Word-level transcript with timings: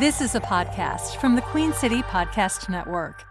This 0.00 0.20
is 0.20 0.34
a 0.34 0.40
podcast 0.40 1.20
from 1.20 1.36
the 1.36 1.40
Queen 1.40 1.72
City 1.72 2.02
Podcast 2.02 2.68
Network. 2.68 3.24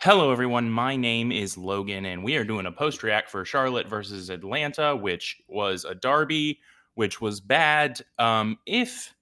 Hello, 0.00 0.30
everyone. 0.30 0.70
My 0.70 0.94
name 0.94 1.32
is 1.32 1.58
Logan, 1.58 2.04
and 2.04 2.22
we 2.22 2.36
are 2.36 2.44
doing 2.44 2.66
a 2.66 2.70
post 2.70 3.02
react 3.02 3.28
for 3.28 3.44
Charlotte 3.44 3.88
versus 3.88 4.30
Atlanta, 4.30 4.94
which 4.94 5.42
was 5.48 5.84
a 5.84 5.96
derby, 5.96 6.60
which 6.94 7.20
was 7.20 7.40
bad. 7.40 8.00
Um, 8.20 8.58
if 8.64 9.12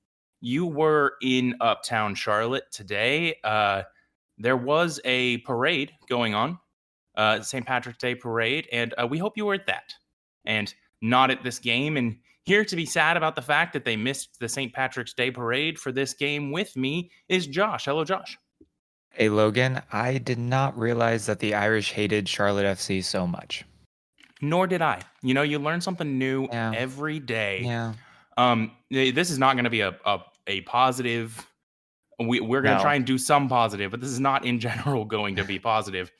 you 0.42 0.66
were 0.66 1.14
in 1.22 1.54
Uptown 1.62 2.14
Charlotte 2.14 2.70
today, 2.70 3.36
uh, 3.42 3.84
there 4.36 4.58
was 4.58 5.00
a 5.06 5.38
parade 5.38 5.92
going 6.10 6.34
on, 6.34 6.58
uh, 7.16 7.40
St. 7.40 7.64
Patrick's 7.64 7.96
Day 7.96 8.14
parade, 8.14 8.68
and 8.70 8.92
uh, 9.02 9.06
we 9.06 9.16
hope 9.16 9.38
you 9.38 9.46
were 9.46 9.54
at 9.54 9.64
that 9.64 9.94
and 10.44 10.74
not 11.00 11.30
at 11.30 11.42
this 11.42 11.58
game. 11.58 11.96
And 11.96 12.18
here 12.44 12.64
to 12.64 12.76
be 12.76 12.86
sad 12.86 13.16
about 13.16 13.36
the 13.36 13.42
fact 13.42 13.72
that 13.72 13.84
they 13.84 13.96
missed 13.96 14.38
the 14.38 14.48
St. 14.48 14.72
Patrick's 14.72 15.14
Day 15.14 15.30
parade 15.30 15.78
for 15.78 15.92
this 15.92 16.12
game 16.14 16.52
with 16.52 16.76
me 16.76 17.10
is 17.28 17.46
Josh. 17.46 17.86
Hello, 17.86 18.04
Josh. 18.04 18.38
Hey, 19.10 19.28
Logan. 19.28 19.80
I 19.92 20.18
did 20.18 20.38
not 20.38 20.76
realize 20.78 21.26
that 21.26 21.38
the 21.38 21.54
Irish 21.54 21.92
hated 21.92 22.28
Charlotte 22.28 22.66
FC 22.66 23.02
so 23.02 23.26
much. 23.26 23.64
Nor 24.42 24.66
did 24.66 24.82
I. 24.82 25.00
You 25.22 25.32
know, 25.34 25.42
you 25.42 25.58
learn 25.58 25.80
something 25.80 26.18
new 26.18 26.46
Yeah. 26.50 26.72
every 26.76 27.18
day. 27.20 27.62
Yeah. 27.64 27.94
Um, 28.36 28.72
this 28.90 29.30
is 29.30 29.38
not 29.38 29.54
going 29.54 29.64
to 29.64 29.70
be 29.70 29.80
a, 29.80 29.94
a 30.04 30.18
a 30.46 30.60
positive. 30.62 31.46
We 32.18 32.40
we're 32.40 32.60
going 32.60 32.72
to 32.72 32.78
No. 32.78 32.82
try 32.82 32.96
and 32.96 33.06
do 33.06 33.16
some 33.16 33.48
positive, 33.48 33.90
but 33.92 34.00
this 34.00 34.10
is 34.10 34.20
not 34.20 34.44
in 34.44 34.58
general 34.68 35.04
going 35.04 35.36
to 35.36 35.44
be 35.44 35.58
positive. 35.58 36.10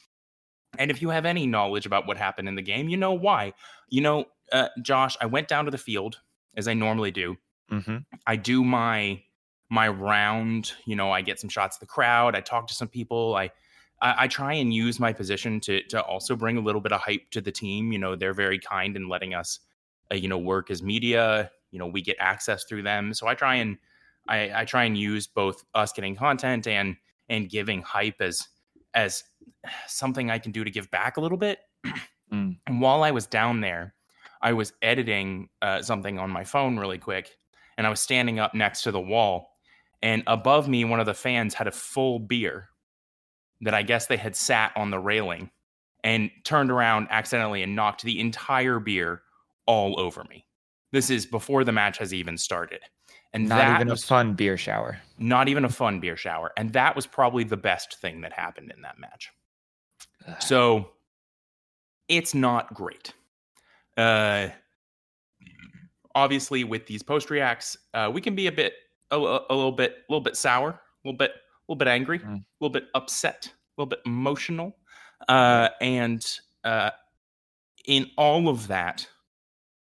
And 0.78 0.91
if 0.91 1.02
you 1.02 1.11
have 1.11 1.27
any 1.27 1.47
knowledge 1.47 1.86
about 1.86 2.06
what 2.06 2.16
happened 2.16 2.48
in 2.48 2.55
the 2.55 2.62
game, 2.62 2.88
you 2.88 2.97
know 2.97 3.12
why. 3.12 3.52
You 3.91 4.00
know, 4.00 4.25
uh, 4.53 4.69
Josh, 4.83 5.16
I 5.21 5.27
went 5.27 5.48
down 5.48 5.65
to 5.65 5.71
the 5.71 5.79
field 5.79 6.21
as 6.57 6.69
I 6.69 6.75
normally 6.75 7.11
do. 7.11 7.37
hmm 7.69 7.98
I 8.27 8.37
do 8.37 8.65
my 8.65 9.23
my 9.70 9.89
round. 9.89 10.73
You 10.87 10.97
know, 10.97 11.11
I 11.11 11.23
get 11.23 11.41
some 11.41 11.51
shots 11.51 11.77
of 11.77 11.80
the 11.80 11.87
crowd. 11.87 12.34
I 12.37 12.41
talk 12.41 12.67
to 12.69 12.75
some 12.75 12.89
people. 12.89 13.34
I 13.34 13.51
I, 14.01 14.25
I 14.25 14.28
try 14.28 14.55
and 14.55 14.73
use 14.73 15.01
my 15.01 15.12
position 15.12 15.61
to 15.61 15.83
to 15.89 16.03
also 16.03 16.36
bring 16.36 16.56
a 16.56 16.61
little 16.61 16.81
bit 16.81 16.92
of 16.92 17.01
hype 17.01 17.31
to 17.31 17.41
the 17.41 17.53
team. 17.53 17.92
You 17.92 17.98
know, 17.98 18.17
they're 18.17 18.34
very 18.34 18.59
kind 18.59 18.97
in 18.97 19.09
letting 19.09 19.34
us, 19.34 19.61
uh, 20.12 20.17
you 20.17 20.28
know, 20.28 20.39
work 20.39 20.70
as 20.70 20.83
media. 20.83 21.51
You 21.70 21.79
know, 21.79 21.86
we 21.86 22.03
get 22.03 22.17
access 22.20 22.64
through 22.64 22.83
them. 22.83 23.14
So 23.14 23.27
I 23.27 23.34
try 23.34 23.56
and 23.56 23.79
I, 24.29 24.51
I 24.55 24.64
try 24.64 24.84
and 24.84 24.97
use 24.97 25.27
both 25.27 25.64
us 25.75 25.92
getting 25.92 26.17
content 26.17 26.67
and 26.67 26.97
and 27.29 27.48
giving 27.48 27.83
hype 27.83 28.20
as 28.20 28.47
as 28.95 29.25
something 29.86 30.31
I 30.31 30.39
can 30.39 30.53
do 30.53 30.64
to 30.64 30.70
give 30.70 30.91
back 30.91 31.17
a 31.17 31.20
little 31.20 31.39
bit. 31.39 31.58
Mm. 32.33 32.56
And 32.67 32.81
while 32.81 33.03
I 33.03 33.11
was 33.11 33.27
down 33.27 33.61
there, 33.61 33.94
I 34.45 34.53
was 34.53 34.73
editing 34.83 35.48
uh, 35.62 35.83
something 35.83 36.19
on 36.20 36.31
my 36.31 36.45
phone 36.45 36.78
really 36.78 36.98
quick, 36.98 37.37
and 37.77 37.87
I 37.87 37.91
was 37.91 38.00
standing 38.00 38.39
up 38.39 38.55
next 38.55 38.83
to 38.83 38.92
the 38.92 39.01
wall, 39.01 39.51
and 40.03 40.23
above 40.27 40.69
me, 40.69 40.84
one 40.84 41.01
of 41.01 41.06
the 41.06 41.14
fans 41.14 41.55
had 41.55 41.67
a 41.67 41.73
full 41.73 42.19
beer 42.20 42.69
that 43.62 43.75
I 43.75 43.83
guess 43.83 44.06
they 44.06 44.19
had 44.19 44.36
sat 44.36 44.73
on 44.77 44.91
the 44.91 44.98
railing 44.98 45.51
and 46.05 46.31
turned 46.45 46.70
around 46.70 47.09
accidentally 47.11 47.62
and 47.62 47.75
knocked 47.75 48.03
the 48.03 48.20
entire 48.20 48.78
beer 48.78 49.23
all 49.67 49.98
over 49.98 50.23
me. 50.25 50.45
This 50.92 51.08
is 51.08 51.25
before 51.25 51.64
the 51.64 51.73
match 51.73 51.97
has 51.98 52.12
even 52.12 52.36
started. 52.36 52.81
And 53.33 53.48
Not 53.48 53.56
that 53.56 53.77
even 53.77 53.89
was 53.89 54.05
a 54.05 54.06
fun 54.06 54.34
beer 54.34 54.58
shower. 54.58 55.01
not 55.19 55.48
even 55.48 55.64
a 55.64 55.69
fun 55.70 55.98
beer 56.01 56.17
shower. 56.17 56.53
And 56.56 56.73
that 56.75 56.95
was 56.95 57.06
probably 57.06 57.42
the 57.42 57.56
best 57.56 57.97
thing 57.98 58.20
that 58.20 58.33
happened 58.33 58.73
in 58.77 58.83
that 58.83 58.98
match. 58.98 59.31
So 60.41 60.91
it's 62.08 62.34
not 62.34 62.75
great. 62.75 63.14
Uh, 63.97 64.48
obviously, 66.14 66.64
with 66.64 66.87
these 66.87 67.03
post 67.03 67.31
reacts, 67.31 67.77
uh, 67.95 68.11
we 68.12 68.20
can 68.20 68.34
be 68.34 68.47
a 68.47 68.53
bit, 68.53 68.75
a, 69.11 69.17
a- 69.17 69.47
a 69.51 69.55
little 69.55 69.73
bit, 69.73 69.92
a 70.09 70.12
little 70.12 70.23
bit 70.23 70.36
sour, 70.36 70.70
a 70.70 70.81
little 71.09 71.17
bit, 71.19 71.31
a 71.33 71.36
little 71.69 71.78
bit 71.78 71.89
angry, 71.89 72.19
a 72.19 72.20
Mm. 72.27 72.45
little 72.61 72.73
bit 72.73 72.84
upset, 72.95 73.47
a 73.47 73.81
little 73.81 73.89
bit 73.91 74.01
emotional, 74.06 74.77
uh, 75.28 75.69
and 75.81 76.25
uh, 76.64 76.91
in 77.86 78.11
all 78.17 78.48
of 78.48 78.68
that, 78.68 79.07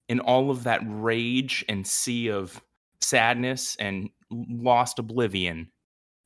in 0.09 0.19
all 0.19 0.51
of 0.51 0.63
that 0.63 0.81
rage 0.85 1.65
and 1.69 1.85
sea 1.85 2.29
of 2.29 2.61
sadness 3.01 3.75
and 3.77 4.09
lost 4.29 4.99
oblivion, 4.99 5.71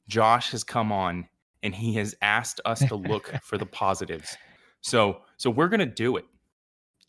Josh 0.08 0.52
has 0.52 0.64
come 0.64 0.92
on 0.92 1.28
and 1.62 1.76
he 1.76 1.94
has 1.96 2.16
asked 2.22 2.62
us 2.66 2.80
to 2.88 2.96
look 2.96 3.32
for 3.44 3.58
the 3.58 3.66
positives. 3.84 4.36
So, 4.82 5.22
so 5.38 5.50
we're 5.50 5.68
gonna 5.68 5.86
do 5.86 6.18
it. 6.18 6.26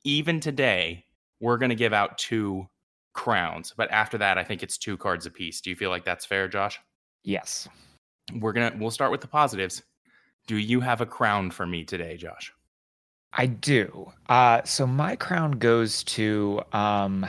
Even 0.05 0.41
today, 0.41 1.05
we're 1.41 1.59
gonna 1.59 1.75
give 1.75 1.93
out 1.93 2.19
two 2.19 2.67
crowns, 3.13 3.75
but 3.77 3.91
after 3.91 4.19
that, 4.19 4.39
I 4.39 4.45
think 4.45 4.63
it's 4.63 4.79
two 4.79 4.97
cards 4.97 5.27
apiece. 5.27 5.61
Do 5.61 5.71
you 5.71 5.77
feel 5.77 5.91
like 5.91 6.05
that's 6.05 6.25
fair, 6.25 6.49
Josh? 6.49 6.81
Yes. 7.23 7.69
We're 8.35 8.53
gonna 8.53 8.73
we'll 8.79 8.91
start 8.91 9.11
with 9.11 9.21
the 9.21 9.29
positives. 9.29 9.83
Do 10.47 10.57
you 10.57 10.81
have 10.81 11.01
a 11.01 11.07
crown 11.07 11.51
for 11.51 11.67
me 11.67 11.85
today, 11.85 12.17
Josh? 12.17 12.53
I 13.33 13.47
do. 13.47 14.11
Uh, 14.29 14.63
so 14.65 14.87
my 14.87 15.15
crown 15.17 15.53
goes 15.53 16.03
to 16.05 16.63
um, 16.73 17.27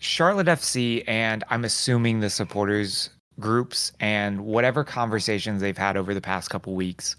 Charlotte 0.00 0.46
FC, 0.46 1.04
and 1.06 1.44
I'm 1.50 1.64
assuming 1.64 2.20
the 2.20 2.30
supporters 2.30 3.10
groups 3.40 3.92
and 4.00 4.40
whatever 4.40 4.84
conversations 4.84 5.60
they've 5.60 5.76
had 5.76 5.96
over 5.96 6.14
the 6.14 6.20
past 6.20 6.50
couple 6.50 6.74
weeks 6.74 7.16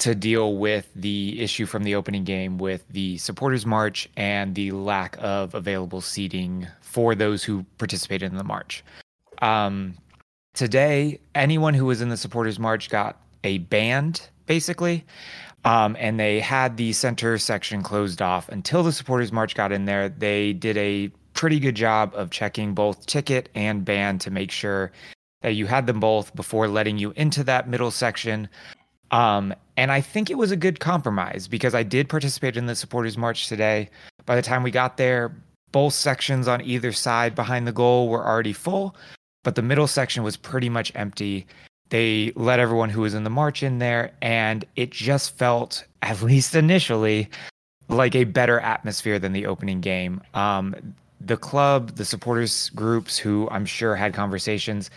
to 0.00 0.14
deal 0.14 0.56
with 0.56 0.90
the 0.96 1.40
issue 1.40 1.66
from 1.66 1.84
the 1.84 1.94
opening 1.94 2.24
game 2.24 2.58
with 2.58 2.86
the 2.88 3.18
supporters 3.18 3.66
march 3.66 4.08
and 4.16 4.54
the 4.54 4.70
lack 4.72 5.16
of 5.20 5.54
available 5.54 6.00
seating 6.00 6.66
for 6.80 7.14
those 7.14 7.44
who 7.44 7.64
participated 7.78 8.30
in 8.30 8.38
the 8.38 8.44
march. 8.44 8.82
Um, 9.42 9.94
today, 10.54 11.20
anyone 11.34 11.74
who 11.74 11.84
was 11.84 12.00
in 12.00 12.08
the 12.08 12.16
supporters 12.16 12.58
march 12.58 12.88
got 12.90 13.20
a 13.44 13.58
band, 13.58 14.28
basically. 14.46 15.04
Um, 15.64 15.94
and 15.98 16.18
they 16.18 16.40
had 16.40 16.78
the 16.78 16.94
center 16.94 17.36
section 17.36 17.82
closed 17.82 18.22
off 18.22 18.48
until 18.48 18.82
the 18.82 18.92
supporters 18.92 19.30
march 19.30 19.54
got 19.54 19.72
in 19.72 19.84
there. 19.84 20.08
They 20.08 20.54
did 20.54 20.78
a 20.78 21.10
pretty 21.34 21.60
good 21.60 21.74
job 21.74 22.12
of 22.14 22.30
checking 22.30 22.74
both 22.74 23.04
ticket 23.04 23.50
and 23.54 23.84
band 23.84 24.22
to 24.22 24.30
make 24.30 24.50
sure 24.50 24.92
that 25.42 25.52
you 25.52 25.66
had 25.66 25.86
them 25.86 26.00
both 26.00 26.34
before 26.34 26.68
letting 26.68 26.98
you 26.98 27.12
into 27.16 27.44
that 27.44 27.68
middle 27.68 27.90
section. 27.90 28.48
Um, 29.10 29.54
and 29.76 29.90
I 29.90 30.00
think 30.00 30.30
it 30.30 30.38
was 30.38 30.50
a 30.50 30.56
good 30.56 30.80
compromise 30.80 31.48
because 31.48 31.74
I 31.74 31.82
did 31.82 32.08
participate 32.08 32.56
in 32.56 32.66
the 32.66 32.74
supporters 32.74 33.18
march 33.18 33.48
today. 33.48 33.90
By 34.26 34.36
the 34.36 34.42
time 34.42 34.62
we 34.62 34.70
got 34.70 34.96
there, 34.96 35.34
both 35.72 35.94
sections 35.94 36.48
on 36.48 36.60
either 36.62 36.92
side 36.92 37.34
behind 37.34 37.66
the 37.66 37.72
goal 37.72 38.08
were 38.08 38.26
already 38.26 38.52
full, 38.52 38.94
but 39.42 39.54
the 39.54 39.62
middle 39.62 39.86
section 39.86 40.22
was 40.22 40.36
pretty 40.36 40.68
much 40.68 40.92
empty 40.94 41.46
they 41.90 42.32
let 42.36 42.58
everyone 42.58 42.88
who 42.88 43.02
was 43.02 43.14
in 43.14 43.24
the 43.24 43.30
march 43.30 43.62
in 43.62 43.78
there 43.78 44.12
and 44.22 44.64
it 44.76 44.90
just 44.90 45.36
felt 45.36 45.84
at 46.02 46.22
least 46.22 46.54
initially 46.54 47.28
like 47.88 48.14
a 48.14 48.24
better 48.24 48.60
atmosphere 48.60 49.18
than 49.18 49.32
the 49.32 49.46
opening 49.46 49.80
game 49.80 50.20
um, 50.34 50.74
the 51.20 51.36
club 51.36 51.96
the 51.96 52.04
supporters 52.04 52.70
groups 52.70 53.18
who 53.18 53.46
i'm 53.50 53.66
sure 53.66 53.94
had 53.94 54.14
conversations 54.14 54.90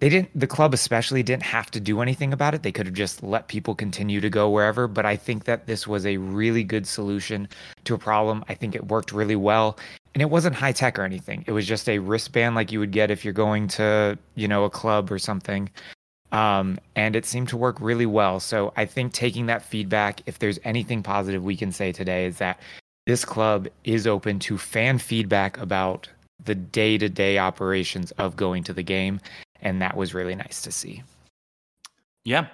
they 0.00 0.08
didn't 0.08 0.28
the 0.34 0.46
club 0.46 0.74
especially 0.74 1.22
didn't 1.22 1.42
have 1.42 1.70
to 1.70 1.80
do 1.80 2.00
anything 2.00 2.32
about 2.32 2.54
it 2.54 2.62
they 2.62 2.72
could 2.72 2.86
have 2.86 2.94
just 2.94 3.22
let 3.22 3.48
people 3.48 3.74
continue 3.74 4.20
to 4.20 4.28
go 4.28 4.50
wherever 4.50 4.88
but 4.88 5.06
i 5.06 5.16
think 5.16 5.44
that 5.44 5.66
this 5.66 5.86
was 5.86 6.04
a 6.04 6.16
really 6.16 6.64
good 6.64 6.86
solution 6.86 7.48
to 7.84 7.94
a 7.94 7.98
problem 7.98 8.44
i 8.48 8.54
think 8.54 8.74
it 8.74 8.88
worked 8.88 9.12
really 9.12 9.36
well 9.36 9.78
and 10.14 10.22
it 10.22 10.30
wasn't 10.30 10.54
high 10.54 10.72
tech 10.72 10.98
or 10.98 11.04
anything 11.04 11.44
it 11.46 11.52
was 11.52 11.66
just 11.66 11.88
a 11.88 11.98
wristband 11.98 12.54
like 12.54 12.72
you 12.72 12.80
would 12.80 12.92
get 12.92 13.10
if 13.10 13.24
you're 13.24 13.32
going 13.32 13.68
to 13.68 14.18
you 14.34 14.48
know 14.48 14.64
a 14.64 14.70
club 14.70 15.12
or 15.12 15.18
something 15.18 15.70
um, 16.32 16.78
and 16.94 17.16
it 17.16 17.26
seemed 17.26 17.48
to 17.48 17.56
work 17.56 17.80
really 17.80 18.06
well. 18.06 18.40
So 18.40 18.72
I 18.76 18.86
think 18.86 19.12
taking 19.12 19.46
that 19.46 19.62
feedback, 19.62 20.20
if 20.26 20.38
there's 20.38 20.58
anything 20.64 21.02
positive 21.02 21.42
we 21.42 21.56
can 21.56 21.72
say 21.72 21.92
today, 21.92 22.26
is 22.26 22.38
that 22.38 22.60
this 23.06 23.24
club 23.24 23.66
is 23.84 24.06
open 24.06 24.38
to 24.40 24.56
fan 24.56 24.98
feedback 24.98 25.58
about 25.58 26.08
the 26.44 26.54
day 26.54 26.96
to 26.98 27.08
day 27.08 27.38
operations 27.38 28.12
of 28.12 28.36
going 28.36 28.62
to 28.64 28.72
the 28.72 28.82
game. 28.82 29.20
And 29.62 29.80
that 29.82 29.96
was 29.96 30.14
really 30.14 30.34
nice 30.34 30.62
to 30.62 30.72
see. 30.72 31.02
Yeah. 32.24 32.48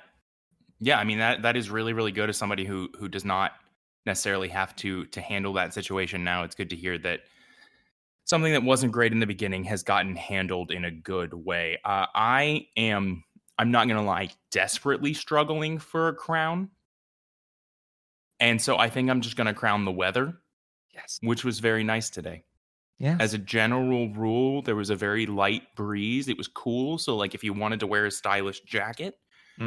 Yeah, 0.79 0.99
I 0.99 1.05
mean 1.05 1.19
that 1.19 1.43
that 1.43 1.57
is 1.57 1.71
really 1.71 1.93
really 1.95 2.13
good 2.13 2.29
as 2.29 2.37
somebody 2.37 2.65
who 2.65 2.91
who 2.99 3.09
does 3.09 3.25
not 3.25 3.53
necessarily 4.05 4.49
have 4.49 4.77
to 4.77 5.07
to 5.07 5.21
handle 5.21 5.53
that 5.55 5.73
situation 5.73 6.23
now. 6.23 6.45
It's 6.45 6.55
good 6.55 6.71
to 6.71 6.77
hear 6.77 6.99
that 6.99 7.21
something 8.25 8.53
that 8.53 8.63
wasn't 8.63 8.93
great 8.93 9.13
in 9.13 9.21
the 9.21 9.27
beginning 9.27 9.65
has 9.65 9.83
gotten 9.83 10.15
handled 10.17 10.71
in 10.71 10.85
a 10.85 10.91
good 10.91 11.33
way. 11.33 11.79
Uh, 11.85 12.07
I 12.15 12.67
am 12.77 13.25
I'm 13.59 13.71
not 13.71 13.87
going 13.89 13.99
to 13.99 14.03
lie, 14.07 14.31
desperately 14.51 15.15
struggling 15.15 15.79
for 15.79 16.09
a 16.09 16.15
crown. 16.15 16.71
And 18.39 18.61
so 18.61 18.77
I 18.77 18.91
think 18.91 19.09
I'm 19.09 19.23
just 19.23 19.37
going 19.37 19.47
to 19.47 19.55
crown 19.55 19.87
the 19.87 19.93
weather, 19.93 20.35
Yes. 20.93 21.19
which 21.23 21.43
was 21.43 21.59
very 21.59 21.83
nice 21.83 22.11
today. 22.11 22.45
Yeah. 22.99 23.21
As 23.21 23.33
a 23.35 23.39
general 23.39 24.13
rule, 24.13 24.63
there 24.63 24.77
was 24.77 24.91
a 24.91 24.97
very 24.97 25.27
light 25.27 25.75
breeze. 25.75 26.29
It 26.29 26.37
was 26.37 26.49
cool. 26.49 26.99
So, 26.99 27.17
like, 27.17 27.35
if 27.35 27.43
you 27.43 27.53
wanted 27.55 27.81
to 27.81 27.87
wear 27.87 28.05
a 28.07 28.11
stylish 28.11 28.61
jacket, 28.63 29.15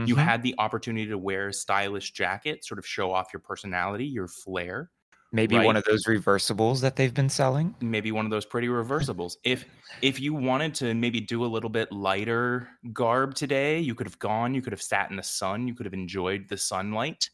you 0.03 0.15
Mhm. 0.15 0.17
had 0.17 0.43
the 0.43 0.55
opportunity 0.59 1.07
to 1.07 1.17
wear 1.17 1.47
a 1.49 1.53
stylish 1.53 2.11
jacket, 2.11 2.63
sort 2.63 2.77
of 2.79 2.85
show 2.87 3.11
off 3.11 3.33
your 3.33 3.41
personality, 3.41 4.05
your 4.05 4.27
flair, 4.27 4.91
Maybe 5.31 5.57
right? 5.57 5.59
one 5.59 5.75
of 5.75 5.85
those 5.85 6.05
reversibles 6.05 6.81
that 6.81 6.95
they've 6.95 7.13
been 7.15 7.29
selling. 7.29 7.75
maybe 7.81 8.11
one 8.11 8.25
of 8.25 8.31
those 8.31 8.45
pretty 8.45 8.67
reversibles. 8.67 9.35
If 9.43 9.65
if 10.01 10.19
you 10.19 10.33
wanted 10.33 10.73
to 10.75 10.93
maybe 10.93 11.19
do 11.19 11.43
a 11.43 11.47
little 11.47 11.69
bit 11.69 11.91
lighter 11.91 12.69
garb 12.93 13.35
today, 13.35 13.79
you 13.79 13.93
could 13.95 14.07
have 14.07 14.17
gone, 14.19 14.53
you 14.53 14.61
could 14.61 14.71
have 14.71 14.81
sat 14.81 15.09
in 15.09 15.17
the 15.17 15.23
sun, 15.23 15.67
you 15.67 15.75
could 15.75 15.85
have 15.85 15.93
enjoyed 15.93 16.47
the 16.47 16.57
sunlight. 16.57 17.29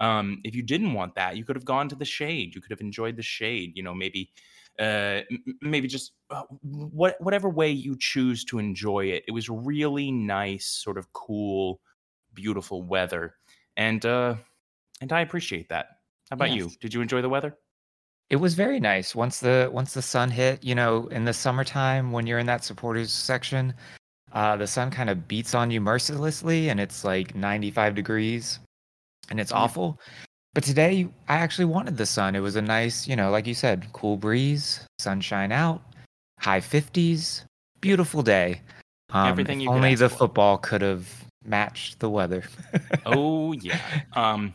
Um, 0.00 0.40
if 0.44 0.54
you 0.54 0.62
didn't 0.62 0.94
want 0.94 1.14
that, 1.14 1.36
you 1.36 1.44
could 1.44 1.54
have 1.56 1.64
gone 1.64 1.88
to 1.88 1.94
the 1.96 2.04
shade. 2.04 2.54
You 2.54 2.60
could 2.60 2.72
have 2.72 2.80
enjoyed 2.80 3.16
the 3.16 3.22
shade. 3.22 3.76
You 3.76 3.82
know, 3.84 3.94
maybe 3.94 4.32
uh, 4.78 5.20
maybe 5.60 5.88
just 5.88 6.12
uh, 6.30 6.42
what 6.62 7.20
whatever 7.20 7.48
way 7.48 7.70
you 7.70 7.96
choose 7.98 8.44
to 8.44 8.58
enjoy 8.58 9.06
it. 9.06 9.24
It 9.26 9.32
was 9.32 9.48
really 9.48 10.10
nice, 10.12 10.66
sort 10.66 10.98
of 10.98 11.12
cool, 11.12 11.80
beautiful 12.34 12.82
weather, 12.82 13.34
and 13.76 14.04
uh, 14.06 14.36
and 15.00 15.12
I 15.12 15.20
appreciate 15.20 15.68
that. 15.70 15.98
How 16.30 16.34
about 16.34 16.52
you? 16.52 16.70
Did 16.80 16.94
you 16.94 17.00
enjoy 17.00 17.22
the 17.22 17.28
weather? 17.28 17.56
It 18.30 18.36
was 18.36 18.54
very 18.54 18.78
nice 18.78 19.14
once 19.14 19.40
the 19.40 19.70
once 19.72 19.94
the 19.94 20.02
sun 20.02 20.30
hit. 20.30 20.62
You 20.62 20.74
know, 20.74 21.06
in 21.08 21.24
the 21.24 21.32
summertime 21.32 22.12
when 22.12 22.26
you're 22.26 22.38
in 22.38 22.46
that 22.46 22.62
supporters 22.62 23.10
section, 23.10 23.74
uh, 24.32 24.56
the 24.56 24.66
sun 24.66 24.90
kind 24.90 25.10
of 25.10 25.26
beats 25.26 25.54
on 25.54 25.70
you 25.70 25.80
mercilessly, 25.80 26.68
and 26.68 26.78
it's 26.78 27.04
like 27.04 27.34
95 27.34 27.94
degrees, 27.94 28.60
and 29.30 29.40
it's 29.40 29.52
awful. 29.52 29.98
But 30.54 30.64
today, 30.64 31.08
I 31.28 31.36
actually 31.36 31.66
wanted 31.66 31.96
the 31.96 32.06
sun. 32.06 32.34
It 32.34 32.40
was 32.40 32.56
a 32.56 32.62
nice, 32.62 33.06
you 33.06 33.16
know, 33.16 33.30
like 33.30 33.46
you 33.46 33.54
said, 33.54 33.86
cool 33.92 34.16
breeze, 34.16 34.86
sunshine 34.98 35.52
out, 35.52 35.82
high 36.40 36.60
50s, 36.60 37.44
beautiful 37.80 38.22
day. 38.22 38.62
Um, 39.10 39.28
Everything 39.28 39.60
you 39.60 39.70
only 39.70 39.94
the 39.94 40.08
for. 40.08 40.16
football 40.16 40.58
could 40.58 40.82
have 40.82 41.08
matched 41.44 42.00
the 42.00 42.10
weather. 42.10 42.44
oh 43.06 43.52
yeah. 43.52 43.80
Um, 44.14 44.54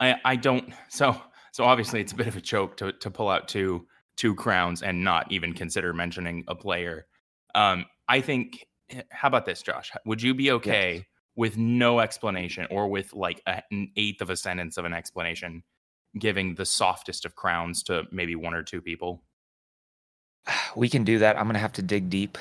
I 0.00 0.16
I 0.24 0.36
don't. 0.36 0.72
So 0.88 1.16
so 1.52 1.64
obviously 1.64 2.00
it's 2.00 2.12
a 2.12 2.16
bit 2.16 2.26
of 2.26 2.36
a 2.36 2.40
joke 2.40 2.76
to 2.78 2.92
to 2.92 3.10
pull 3.10 3.30
out 3.30 3.48
two 3.48 3.86
two 4.16 4.34
crowns 4.34 4.82
and 4.82 5.02
not 5.02 5.30
even 5.32 5.54
consider 5.54 5.92
mentioning 5.92 6.44
a 6.48 6.54
player. 6.54 7.06
Um, 7.54 7.86
I 8.08 8.20
think. 8.20 8.66
How 9.10 9.26
about 9.28 9.46
this, 9.46 9.62
Josh? 9.62 9.90
Would 10.04 10.22
you 10.22 10.32
be 10.32 10.52
okay 10.52 11.06
with 11.36 11.56
no 11.56 12.00
explanation 12.00 12.66
or 12.70 12.88
with 12.88 13.12
like 13.12 13.42
a, 13.46 13.62
an 13.70 13.90
eighth 13.96 14.20
of 14.22 14.30
a 14.30 14.36
sentence 14.36 14.76
of 14.76 14.84
an 14.84 14.94
explanation, 14.94 15.62
giving 16.18 16.54
the 16.54 16.66
softest 16.66 17.24
of 17.24 17.34
crowns 17.34 17.82
to 17.84 18.04
maybe 18.10 18.34
one 18.34 18.54
or 18.54 18.62
two 18.62 18.80
people? 18.80 19.22
we 20.76 20.88
can 20.88 21.04
do 21.04 21.18
that. 21.18 21.38
I'm 21.38 21.46
gonna 21.46 21.58
have 21.58 21.72
to 21.74 21.82
dig 21.82 22.10
deep. 22.10 22.38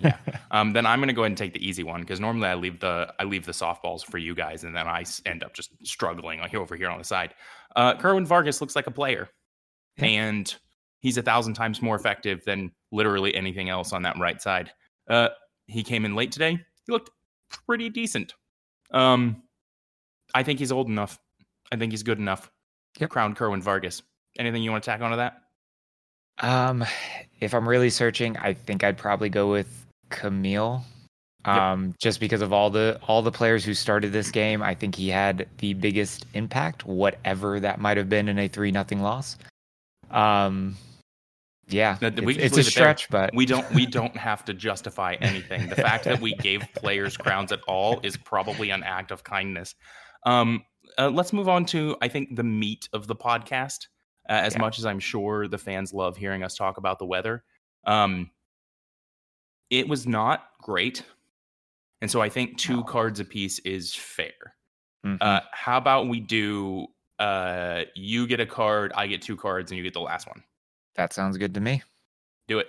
Yeah. 0.00 0.16
Um, 0.52 0.72
then 0.72 0.84
I'm 0.84 0.98
going 0.98 1.06
to 1.06 1.14
go 1.14 1.22
ahead 1.22 1.30
and 1.30 1.38
take 1.38 1.52
the 1.52 1.64
easy 1.64 1.84
one 1.84 2.00
because 2.00 2.18
normally 2.18 2.48
I 2.48 2.54
leave 2.54 2.80
the 2.80 3.14
I 3.20 3.22
leave 3.22 3.46
the 3.46 3.52
softballs 3.52 4.04
for 4.04 4.18
you 4.18 4.34
guys, 4.34 4.64
and 4.64 4.74
then 4.74 4.88
I 4.88 5.04
end 5.24 5.44
up 5.44 5.54
just 5.54 5.70
struggling 5.86 6.40
over 6.56 6.74
here 6.74 6.90
on 6.90 6.98
the 6.98 7.04
side. 7.04 7.34
Uh, 7.76 7.94
Kerwin 7.94 8.26
Vargas 8.26 8.60
looks 8.60 8.74
like 8.74 8.88
a 8.88 8.90
player, 8.90 9.28
and 9.96 10.52
he's 10.98 11.18
a 11.18 11.22
thousand 11.22 11.54
times 11.54 11.80
more 11.80 11.94
effective 11.94 12.44
than 12.44 12.72
literally 12.90 13.32
anything 13.32 13.68
else 13.68 13.92
on 13.92 14.02
that 14.02 14.18
right 14.18 14.42
side. 14.42 14.72
Uh, 15.08 15.28
he 15.66 15.84
came 15.84 16.04
in 16.04 16.16
late 16.16 16.32
today. 16.32 16.58
He 16.84 16.92
looked 16.92 17.10
pretty 17.66 17.88
decent. 17.90 18.34
Um, 18.90 19.42
I 20.34 20.42
think 20.42 20.58
he's 20.58 20.72
old 20.72 20.88
enough. 20.88 21.18
I 21.72 21.76
think 21.76 21.92
he's 21.92 22.02
good 22.02 22.18
enough. 22.18 22.50
Yep. 22.98 23.10
Crown 23.10 23.34
Kerwin 23.34 23.62
Vargas. 23.62 24.02
Anything 24.38 24.62
you 24.62 24.70
want 24.70 24.82
to 24.84 24.90
tack 24.90 25.00
onto 25.00 25.16
that? 25.16 25.42
Um, 26.40 26.84
if 27.40 27.54
I'm 27.54 27.68
really 27.68 27.90
searching, 27.90 28.36
I 28.38 28.54
think 28.54 28.82
I'd 28.82 28.96
probably 28.96 29.28
go 29.28 29.50
with 29.50 29.86
Kamil. 30.10 30.84
Yep. 31.46 31.56
Um, 31.56 31.94
just 31.98 32.20
because 32.20 32.42
of 32.42 32.52
all 32.52 32.68
the 32.68 32.98
all 33.06 33.22
the 33.22 33.32
players 33.32 33.64
who 33.64 33.72
started 33.72 34.12
this 34.12 34.30
game, 34.30 34.62
I 34.62 34.74
think 34.74 34.94
he 34.94 35.08
had 35.08 35.48
the 35.58 35.74
biggest 35.74 36.26
impact, 36.34 36.84
whatever 36.84 37.60
that 37.60 37.80
might 37.80 37.96
have 37.96 38.08
been 38.08 38.28
in 38.28 38.38
a 38.38 38.48
three 38.48 38.70
nothing 38.70 39.00
loss. 39.00 39.38
Um, 40.10 40.76
yeah, 41.70 41.96
No, 42.00 42.10
we 42.22 42.34
it's, 42.36 42.44
it's 42.44 42.52
a 42.52 42.56
leave 42.56 42.66
it 42.68 42.74
there. 42.74 42.82
stretch, 42.82 43.08
but 43.10 43.34
we 43.34 43.46
don't 43.46 43.70
we 43.72 43.86
don't 43.86 44.16
have 44.16 44.44
to 44.46 44.54
justify 44.54 45.14
anything. 45.20 45.68
The 45.68 45.76
fact 45.76 46.04
that 46.04 46.20
we 46.20 46.34
gave 46.34 46.62
players 46.74 47.16
crowns 47.16 47.52
at 47.52 47.60
all 47.68 48.00
is 48.02 48.16
probably 48.16 48.70
an 48.70 48.82
act 48.82 49.10
of 49.10 49.22
kindness. 49.24 49.74
Um, 50.26 50.64
uh, 50.98 51.08
let's 51.10 51.32
move 51.32 51.48
on 51.48 51.64
to 51.66 51.96
I 52.02 52.08
think 52.08 52.36
the 52.36 52.42
meat 52.44 52.88
of 52.92 53.06
the 53.06 53.16
podcast. 53.16 53.86
Uh, 54.28 54.34
as 54.34 54.54
Yeah. 54.54 54.60
much 54.60 54.78
as 54.78 54.86
I'm 54.86 55.00
sure 55.00 55.48
the 55.48 55.58
fans 55.58 55.92
love 55.92 56.16
hearing 56.16 56.42
us 56.44 56.54
talk 56.54 56.76
about 56.76 56.98
the 56.98 57.06
weather, 57.06 57.42
um, 57.84 58.30
it 59.70 59.88
was 59.88 60.06
not 60.06 60.46
great, 60.60 61.02
and 62.00 62.10
so 62.10 62.20
I 62.20 62.28
think 62.28 62.58
two 62.58 62.76
No. 62.76 62.82
cards 62.84 63.18
apiece 63.20 63.58
is 63.60 63.94
fair. 63.94 64.54
Mhm. 65.04 65.18
Uh, 65.20 65.40
how 65.52 65.78
about 65.78 66.08
we 66.08 66.20
do? 66.20 66.86
Uh, 67.18 67.84
you 67.94 68.26
get 68.26 68.40
a 68.40 68.46
card, 68.46 68.92
I 68.94 69.06
get 69.06 69.20
two 69.22 69.36
cards, 69.36 69.70
and 69.70 69.76
you 69.78 69.82
get 69.82 69.94
the 69.94 70.00
last 70.00 70.26
one. 70.26 70.42
That 70.94 71.12
sounds 71.12 71.36
good 71.36 71.54
to 71.54 71.60
me. 71.60 71.82
Do 72.48 72.58
it. 72.58 72.68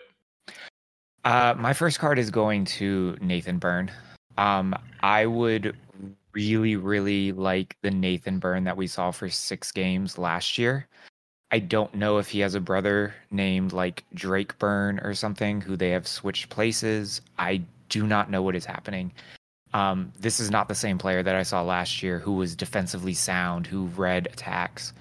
Uh, 1.23 1.53
my 1.57 1.73
first 1.73 1.99
card 1.99 2.17
is 2.17 2.31
going 2.31 2.65
to 2.65 3.17
Nathan 3.21 3.57
Byrne. 3.57 3.91
Um, 4.37 4.75
I 5.01 5.25
would 5.25 5.75
really, 6.33 6.75
really 6.75 7.31
like 7.31 7.77
the 7.81 7.91
Nathan 7.91 8.39
Byrne 8.39 8.63
that 8.63 8.77
we 8.77 8.87
saw 8.87 9.11
for 9.11 9.29
six 9.29 9.71
games 9.71 10.17
last 10.17 10.57
year. 10.57 10.87
I 11.51 11.59
don't 11.59 11.93
know 11.93 12.17
if 12.17 12.29
he 12.29 12.39
has 12.39 12.55
a 12.55 12.61
brother 12.61 13.13
named 13.29 13.73
like 13.73 14.05
Drake 14.13 14.57
Byrne 14.57 14.99
or 14.99 15.13
something 15.13 15.59
who 15.59 15.75
they 15.75 15.89
have 15.89 16.07
switched 16.07 16.49
places. 16.49 17.21
I 17.37 17.61
do 17.89 18.07
not 18.07 18.31
know 18.31 18.41
what 18.41 18.55
is 18.55 18.65
happening. 18.65 19.11
Um, 19.73 20.11
this 20.19 20.39
is 20.39 20.49
not 20.49 20.67
the 20.67 20.75
same 20.75 20.97
player 20.97 21.23
that 21.23 21.35
I 21.35 21.43
saw 21.43 21.61
last 21.61 22.01
year 22.01 22.19
who 22.19 22.33
was 22.33 22.55
defensively 22.55 23.13
sound, 23.13 23.67
who 23.67 23.85
read 23.87 24.27
attacks. 24.27 24.93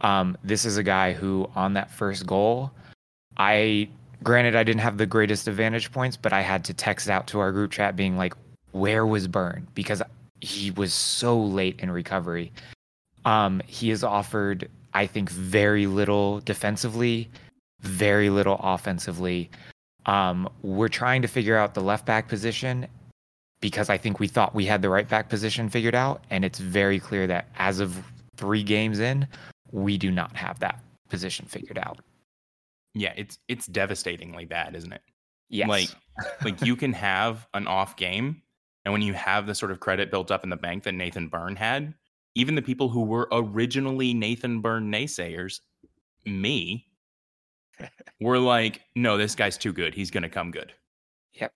Um, 0.00 0.36
this 0.44 0.64
is 0.64 0.76
a 0.76 0.82
guy 0.82 1.12
who, 1.12 1.48
on 1.54 1.74
that 1.74 1.90
first 1.90 2.26
goal, 2.26 2.70
I 3.36 3.88
granted 4.22 4.56
I 4.56 4.64
didn't 4.64 4.80
have 4.80 4.98
the 4.98 5.06
greatest 5.06 5.48
advantage 5.48 5.92
points, 5.92 6.16
but 6.16 6.32
I 6.32 6.40
had 6.40 6.64
to 6.66 6.74
text 6.74 7.08
out 7.08 7.26
to 7.28 7.40
our 7.40 7.52
group 7.52 7.70
chat 7.72 7.96
being 7.96 8.16
like, 8.16 8.34
"Where 8.72 9.06
was 9.06 9.28
Byrne?" 9.28 9.66
Because 9.74 10.02
he 10.40 10.70
was 10.72 10.92
so 10.92 11.38
late 11.40 11.80
in 11.80 11.90
recovery. 11.90 12.52
Um, 13.24 13.62
he 13.66 13.88
has 13.90 14.04
offered, 14.04 14.68
I 14.92 15.06
think, 15.06 15.30
very 15.30 15.86
little 15.86 16.40
defensively, 16.40 17.30
very 17.80 18.30
little 18.30 18.60
offensively. 18.62 19.50
Um, 20.06 20.48
we're 20.62 20.88
trying 20.88 21.22
to 21.22 21.28
figure 21.28 21.56
out 21.56 21.74
the 21.74 21.80
left 21.80 22.04
back 22.04 22.28
position 22.28 22.86
because 23.60 23.88
I 23.88 23.96
think 23.96 24.20
we 24.20 24.28
thought 24.28 24.54
we 24.54 24.66
had 24.66 24.82
the 24.82 24.90
right 24.90 25.08
back 25.08 25.30
position 25.30 25.70
figured 25.70 25.94
out, 25.94 26.22
and 26.28 26.44
it's 26.44 26.58
very 26.58 27.00
clear 27.00 27.26
that 27.28 27.46
as 27.56 27.80
of 27.80 27.96
three 28.36 28.62
games 28.62 29.00
in, 29.00 29.26
we 29.74 29.98
do 29.98 30.10
not 30.12 30.36
have 30.36 30.60
that 30.60 30.80
position 31.08 31.46
figured 31.46 31.78
out. 31.78 31.98
Yeah, 32.94 33.12
it's 33.16 33.38
it's 33.48 33.66
devastatingly 33.66 34.44
bad, 34.44 34.76
isn't 34.76 34.92
it? 34.92 35.02
Yes. 35.50 35.68
Like 35.68 35.88
like 36.44 36.62
you 36.62 36.76
can 36.76 36.92
have 36.92 37.46
an 37.54 37.66
off 37.66 37.96
game 37.96 38.40
and 38.84 38.92
when 38.92 39.02
you 39.02 39.14
have 39.14 39.46
the 39.46 39.54
sort 39.54 39.72
of 39.72 39.80
credit 39.80 40.10
built 40.12 40.30
up 40.30 40.44
in 40.44 40.50
the 40.50 40.56
bank 40.56 40.84
that 40.84 40.92
Nathan 40.92 41.26
Byrne 41.28 41.56
had, 41.56 41.92
even 42.36 42.54
the 42.54 42.62
people 42.62 42.88
who 42.88 43.02
were 43.02 43.28
originally 43.32 44.14
Nathan 44.14 44.60
Byrne 44.60 44.92
naysayers, 44.92 45.60
me, 46.24 46.86
were 48.20 48.38
like, 48.38 48.82
no, 48.94 49.16
this 49.16 49.34
guy's 49.34 49.58
too 49.58 49.72
good. 49.72 49.92
He's 49.94 50.10
gonna 50.12 50.28
come 50.28 50.52
good. 50.52 50.72
Yep. 51.32 51.52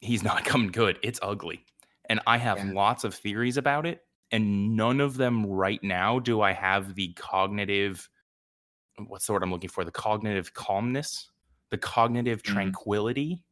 He's 0.00 0.22
not 0.22 0.44
coming 0.50 0.70
good. 0.70 0.98
It's 1.02 1.18
ugly. 1.22 1.64
And 2.10 2.20
I 2.26 2.36
have 2.36 2.58
Yeah. 2.58 2.72
lots 2.74 3.04
of 3.04 3.14
theories 3.14 3.56
about 3.56 3.86
it. 3.86 4.02
And 4.34 4.74
none 4.74 5.00
of 5.00 5.16
them 5.16 5.46
right 5.46 5.80
now 5.84 6.18
do 6.18 6.40
I 6.40 6.50
have 6.50 6.96
the 6.96 7.12
cognitive 7.12 8.10
what's 9.06 9.26
the 9.26 9.32
word 9.32 9.44
I'm 9.44 9.52
looking 9.52 9.70
for? 9.70 9.84
The 9.84 9.92
cognitive 9.92 10.54
calmness, 10.54 11.30
the 11.70 11.78
cognitive 11.78 12.42
Mhm. 12.42 12.52
tranquility 12.52 13.44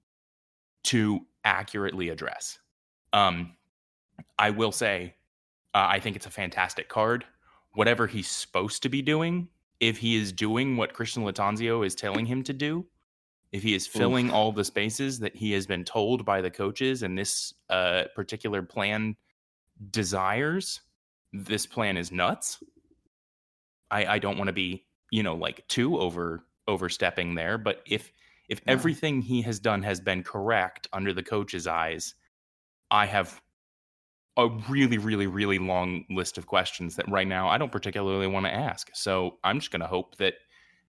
to 0.85 1.25
accurately 1.45 2.09
address. 2.09 2.59
Um, 3.13 3.57
I 4.41 4.51
will 4.51 4.73
say, 4.73 5.15
uh, 5.73 5.87
I 5.89 6.01
think 6.01 6.17
it's 6.17 6.27
a 6.27 6.31
fantastic 6.31 6.89
card. 6.89 7.25
Whatever 7.75 8.09
he's 8.09 8.29
supposed 8.29 8.83
to 8.83 8.89
be 8.89 9.03
doing, 9.03 9.49
if 9.79 9.99
he 9.99 10.17
is 10.17 10.33
doing 10.33 10.77
what 10.77 10.95
Christian 10.95 11.23
Lattanzio 11.23 11.87
is 11.87 11.95
telling 11.95 12.27
him 12.27 12.43
to 12.43 12.53
do, 12.53 12.89
if 13.53 13.63
he 13.63 13.75
is 13.75 13.87
filling 13.87 14.31
all 14.31 14.51
the 14.51 14.65
spaces 14.65 15.21
that 15.21 15.37
he 15.37 15.53
has 15.53 15.65
been 15.65 15.85
told 15.85 16.25
by 16.25 16.41
the 16.41 16.51
coaches 16.51 17.05
and 17.05 17.17
this 17.17 17.55
uh, 17.69 18.05
particular 18.17 18.63
plan 18.63 19.17
desires, 19.91 20.81
this 21.33 21.67
plan 21.67 21.97
is 21.97 22.13
nuts. 22.13 22.63
I, 23.91 24.07
I 24.07 24.19
don't 24.19 24.39
want 24.39 24.49
to 24.49 24.53
be, 24.53 24.87
you 25.11 25.23
know, 25.23 25.35
like 25.35 25.67
too 25.69 25.99
over 25.99 26.45
overstepping 26.69 27.35
there, 27.35 27.59
but 27.59 27.83
if 27.87 28.13
if 28.49 28.61
No. 28.67 28.73
everything 28.73 29.23
he 29.23 29.43
has 29.43 29.59
done 29.61 29.83
has 29.83 30.01
been 30.01 30.23
correct 30.23 30.87
under 30.93 31.13
the 31.13 31.23
coach's 31.23 31.67
eyes, 31.67 32.15
I 32.91 33.07
have 33.07 33.41
a 34.37 34.49
really, 34.69 34.99
really, 34.99 35.27
really 35.27 35.59
long 35.59 36.05
list 36.11 36.39
of 36.39 36.47
questions 36.47 36.97
that 36.97 37.09
right 37.11 37.27
now 37.27 37.49
I 37.49 37.59
don't 37.59 37.73
particularly 37.73 38.27
want 38.27 38.47
to 38.47 38.55
ask. 38.55 38.91
So 38.95 39.39
I'm 39.45 39.59
just 39.59 39.71
going 39.71 39.81
to 39.81 39.87
hope 39.87 40.17
that 40.17 40.35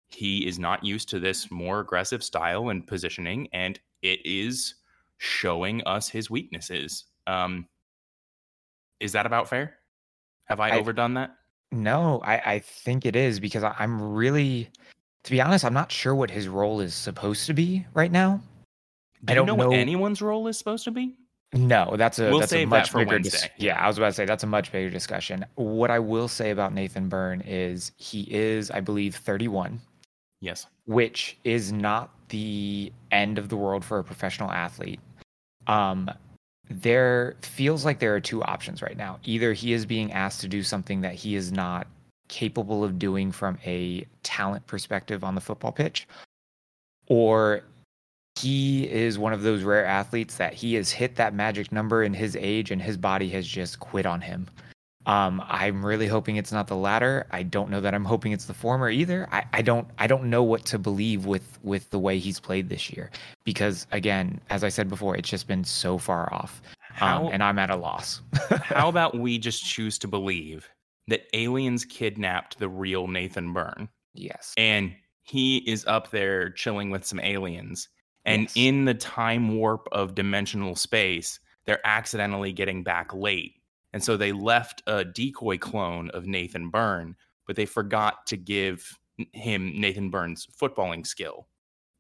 he 0.10 0.46
is 0.48 0.60
not 0.60 0.84
used 0.84 1.10
to 1.10 1.20
this 1.20 1.52
more 1.52 1.80
aggressive 1.82 2.24
style 2.24 2.70
and 2.70 2.86
positioning, 2.88 3.48
and 3.54 3.80
it 4.02 4.26
is 4.26 4.76
showing 5.18 5.84
us 5.86 6.08
his 6.10 6.30
weaknesses. 6.30 7.06
Um, 7.28 7.68
is 9.04 9.12
that 9.12 9.26
about 9.26 9.48
fair? 9.50 9.76
Have 10.46 10.60
I, 10.60 10.70
I- 10.72 10.80
overdone 10.80 11.14
that? 11.16 11.36
No, 11.72 12.22
I, 12.24 12.38
I 12.54 12.60
think 12.60 13.06
it 13.06 13.16
is 13.16 13.40
because 13.40 13.64
I, 13.64 13.76
I'm 13.80 14.00
really, 14.14 14.70
to 15.24 15.32
be 15.32 15.42
honest, 15.42 15.66
I'm 15.66 15.74
not 15.74 15.92
sure 15.92 16.14
what 16.14 16.30
his 16.30 16.48
role 16.48 16.80
is 16.82 16.94
supposed 16.94 17.48
to 17.48 17.54
be 17.54 17.86
right 17.96 18.12
now. 18.12 18.42
Do 19.26 19.32
I 19.32 19.36
don't 19.36 19.48
know, 19.48 19.56
know- 19.56 19.70
what 19.70 19.78
anyone's 19.78 20.22
role 20.22 20.48
is 20.48 20.58
supposed 20.58 20.84
to 20.86 20.92
be? 20.92 21.16
No, 21.56 21.96
that's 21.98 22.18
a 22.20 22.30
We'll 22.32 22.40
that's 22.40 22.52
a 22.54 22.60
that 22.66 22.68
much 22.68 22.90
for 22.92 23.00
bigger. 23.00 23.20
dis- 23.20 23.48
yeah, 23.58 23.80
I 23.84 23.88
was 23.88 23.98
about 24.00 24.08
to 24.08 24.14
say 24.14 24.26
that's 24.26 24.44
a 24.44 24.48
much 24.48 24.72
bigger 24.72 24.90
discussion. 24.90 25.46
What 25.56 25.92
I 25.92 26.00
will 26.00 26.28
say 26.28 26.50
about 26.50 26.74
Nathan 26.74 27.10
Byrne 27.10 27.42
is 27.42 27.92
he 27.98 28.22
is, 28.34 28.72
I 28.72 28.80
believe, 28.80 29.16
31, 29.16 29.80
Yes. 30.42 30.66
which 30.86 31.38
is 31.44 31.72
not 31.72 32.10
the 32.30 32.92
end 33.12 33.38
of 33.38 33.50
the 33.50 33.56
world 33.56 33.86
for 33.86 34.00
a 34.00 34.04
professional 34.04 34.50
athlete. 34.50 35.00
Um, 35.68 36.10
there 36.70 37.36
feels 37.42 37.86
like 37.86 38.00
there 38.00 38.16
are 38.16 38.20
two 38.20 38.44
options 38.44 38.82
right 38.82 38.98
now. 38.98 39.20
Either 39.24 39.54
he 39.54 39.74
is 39.74 39.86
being 39.86 40.12
asked 40.12 40.42
to 40.42 40.48
do 40.48 40.64
something 40.64 41.02
that 41.02 41.14
he 41.14 41.36
is 41.36 41.52
not 41.52 41.88
capable 42.30 42.84
of 42.84 42.98
doing 42.98 43.32
from 43.32 43.58
a 43.66 44.06
talent 44.24 44.66
perspective 44.66 45.24
on 45.24 45.36
the 45.36 45.42
football 45.42 45.72
pitch, 45.72 46.08
or 47.08 47.64
he 48.40 48.90
is 48.90 49.20
one 49.20 49.34
of 49.34 49.44
those 49.44 49.64
rare 49.64 49.86
athletes 49.86 50.38
that 50.38 50.54
he 50.54 50.74
has 50.74 50.92
hit 50.92 51.16
that 51.16 51.34
magic 51.34 51.72
number 51.72 52.04
in 52.04 52.14
his 52.14 52.36
age 52.36 52.72
and 52.72 52.82
his 52.82 52.98
body 52.98 53.30
has 53.30 53.48
just 53.48 53.80
quit 53.80 54.06
on 54.06 54.22
him. 54.22 54.48
Um, 55.06 55.44
I'm 55.48 55.86
really 55.86 56.08
hoping 56.08 56.38
it's 56.38 56.52
not 56.52 56.68
the 56.68 56.76
latter. 56.78 57.28
I 57.32 57.44
don't 57.44 57.70
know 57.70 57.82
that 57.82 57.94
I'm 57.94 58.06
hoping 58.06 58.32
it's 58.32 58.46
the 58.46 58.54
former 58.54 58.90
either. 58.90 59.28
I, 59.32 59.44
I 59.54 59.62
don't 59.62 59.88
I 59.98 60.08
don't 60.08 60.26
know 60.30 60.44
what 60.44 60.66
to 60.68 60.80
believe 60.80 61.26
with 61.26 61.60
with 61.64 61.90
the 61.90 62.00
way 62.00 62.20
he's 62.20 62.40
played 62.40 62.70
this 62.70 62.90
year 62.90 63.12
because 63.44 63.86
again, 63.92 64.40
as 64.50 64.64
I 64.64 64.70
said 64.70 64.88
before, 64.90 65.18
it's 65.18 65.30
just 65.30 65.48
been 65.48 65.64
so 65.66 65.98
far 65.98 66.32
off, 66.34 66.62
um, 67.02 67.28
and 67.34 67.44
I'm 67.44 67.60
at 67.60 67.70
a 67.70 67.76
loss. 67.76 68.22
how 68.50 68.88
about 68.88 69.18
we 69.18 69.38
just 69.38 69.66
choose 69.66 69.98
to 70.00 70.08
believe 70.08 70.70
that 71.08 71.28
aliens 71.34 71.84
kidnapped 71.84 72.58
the 72.60 72.70
real 72.70 73.08
Nathan 73.08 73.52
Byrne 73.52 73.90
yes, 74.14 74.54
and 74.56 74.94
he 75.24 75.58
is 75.70 75.86
up 75.86 76.12
there 76.12 76.50
chilling 76.52 76.90
with 76.90 77.06
some 77.06 77.20
aliens 77.20 77.90
and 78.26 78.44
Yes. 78.44 78.54
in 78.56 78.86
the 78.86 78.94
time 78.94 79.58
warp 79.58 79.88
of 79.92 80.16
dimensional 80.16 80.76
space 80.78 81.40
they're 81.66 81.86
accidentally 81.86 82.54
getting 82.54 82.84
back 82.84 83.14
late 83.14 83.56
and 83.94 84.04
so 84.04 84.18
they 84.18 84.32
left 84.32 84.82
a 84.88 85.06
decoy 85.06 85.58
clone 85.58 86.10
of 86.12 86.26
nathan 86.26 86.70
byrne 86.70 87.16
but 87.48 87.56
they 87.56 87.66
forgot 87.66 88.26
to 88.28 88.36
give 88.38 88.98
him 89.32 89.74
nathan 89.80 90.10
byrne's 90.10 90.46
footballing 90.60 91.06
skill 91.06 91.48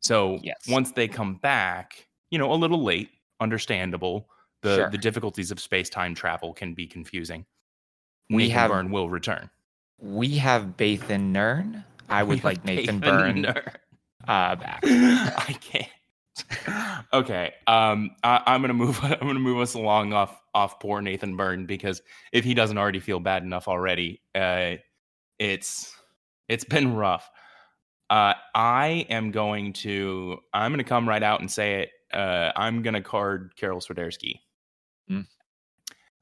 so 0.01 0.39
Yes. 0.43 0.57
once 0.67 0.91
they 0.91 1.07
come 1.07 1.35
back 1.35 2.07
you 2.31 2.37
know 2.39 2.51
a 2.51 2.55
little 2.55 2.83
late 2.83 3.09
understandable 3.39 4.29
the 4.61 4.75
Sure. 4.75 4.89
the 4.89 4.97
difficulties 4.97 5.51
of 5.51 5.59
space-time 5.59 6.15
travel 6.15 6.53
can 6.53 6.73
be 6.73 6.87
confusing 6.87 7.45
We 8.29 8.43
nathan 8.47 8.51
have- 8.57 8.71
byrne 8.71 8.91
will 8.91 9.09
return 9.09 9.49
we 9.99 10.35
have 10.37 10.75
Bathan 10.75 11.31
Nern. 11.31 11.85
I 12.09 12.23
would 12.27 12.43
like 12.43 12.65
Nathan 12.65 12.99
Byrne 12.99 13.41
Nern. 13.43 13.55
uh, 14.27 14.55
back. 14.55 14.81
I 14.83 15.55
can't. 15.61 15.87
Okay, 17.13 17.53
um, 17.67 18.11
I, 18.23 18.41
I'm 18.47 18.61
gonna 18.61 18.73
move. 18.73 18.99
I'm 19.03 19.19
gonna 19.19 19.35
move 19.35 19.59
us 19.59 19.75
along 19.75 20.13
off 20.13 20.41
off 20.55 20.79
poor 20.79 21.01
Nathan 21.01 21.37
Byrne 21.37 21.65
because 21.65 22.01
if 22.31 22.43
he 22.43 22.53
doesn't 22.53 22.77
already 22.77 22.99
feel 22.99 23.19
bad 23.19 23.43
enough 23.43 23.67
already, 23.67 24.21
uh, 24.33 24.75
it's 25.37 25.95
it's 26.49 26.63
been 26.63 26.95
rough. 26.95 27.29
Uh, 28.09 28.33
I 28.55 29.05
am 29.09 29.31
going 29.31 29.73
to. 29.73 30.39
I'm 30.53 30.71
gonna 30.71 30.83
come 30.83 31.07
right 31.07 31.21
out 31.21 31.39
and 31.39 31.51
say 31.51 31.81
it. 31.83 31.91
Uh, 32.11 32.51
I'm 32.55 32.81
gonna 32.81 33.01
card 33.01 33.53
Karol 33.55 33.79
Swiderski. 33.79 34.39
Mm. 35.09 35.27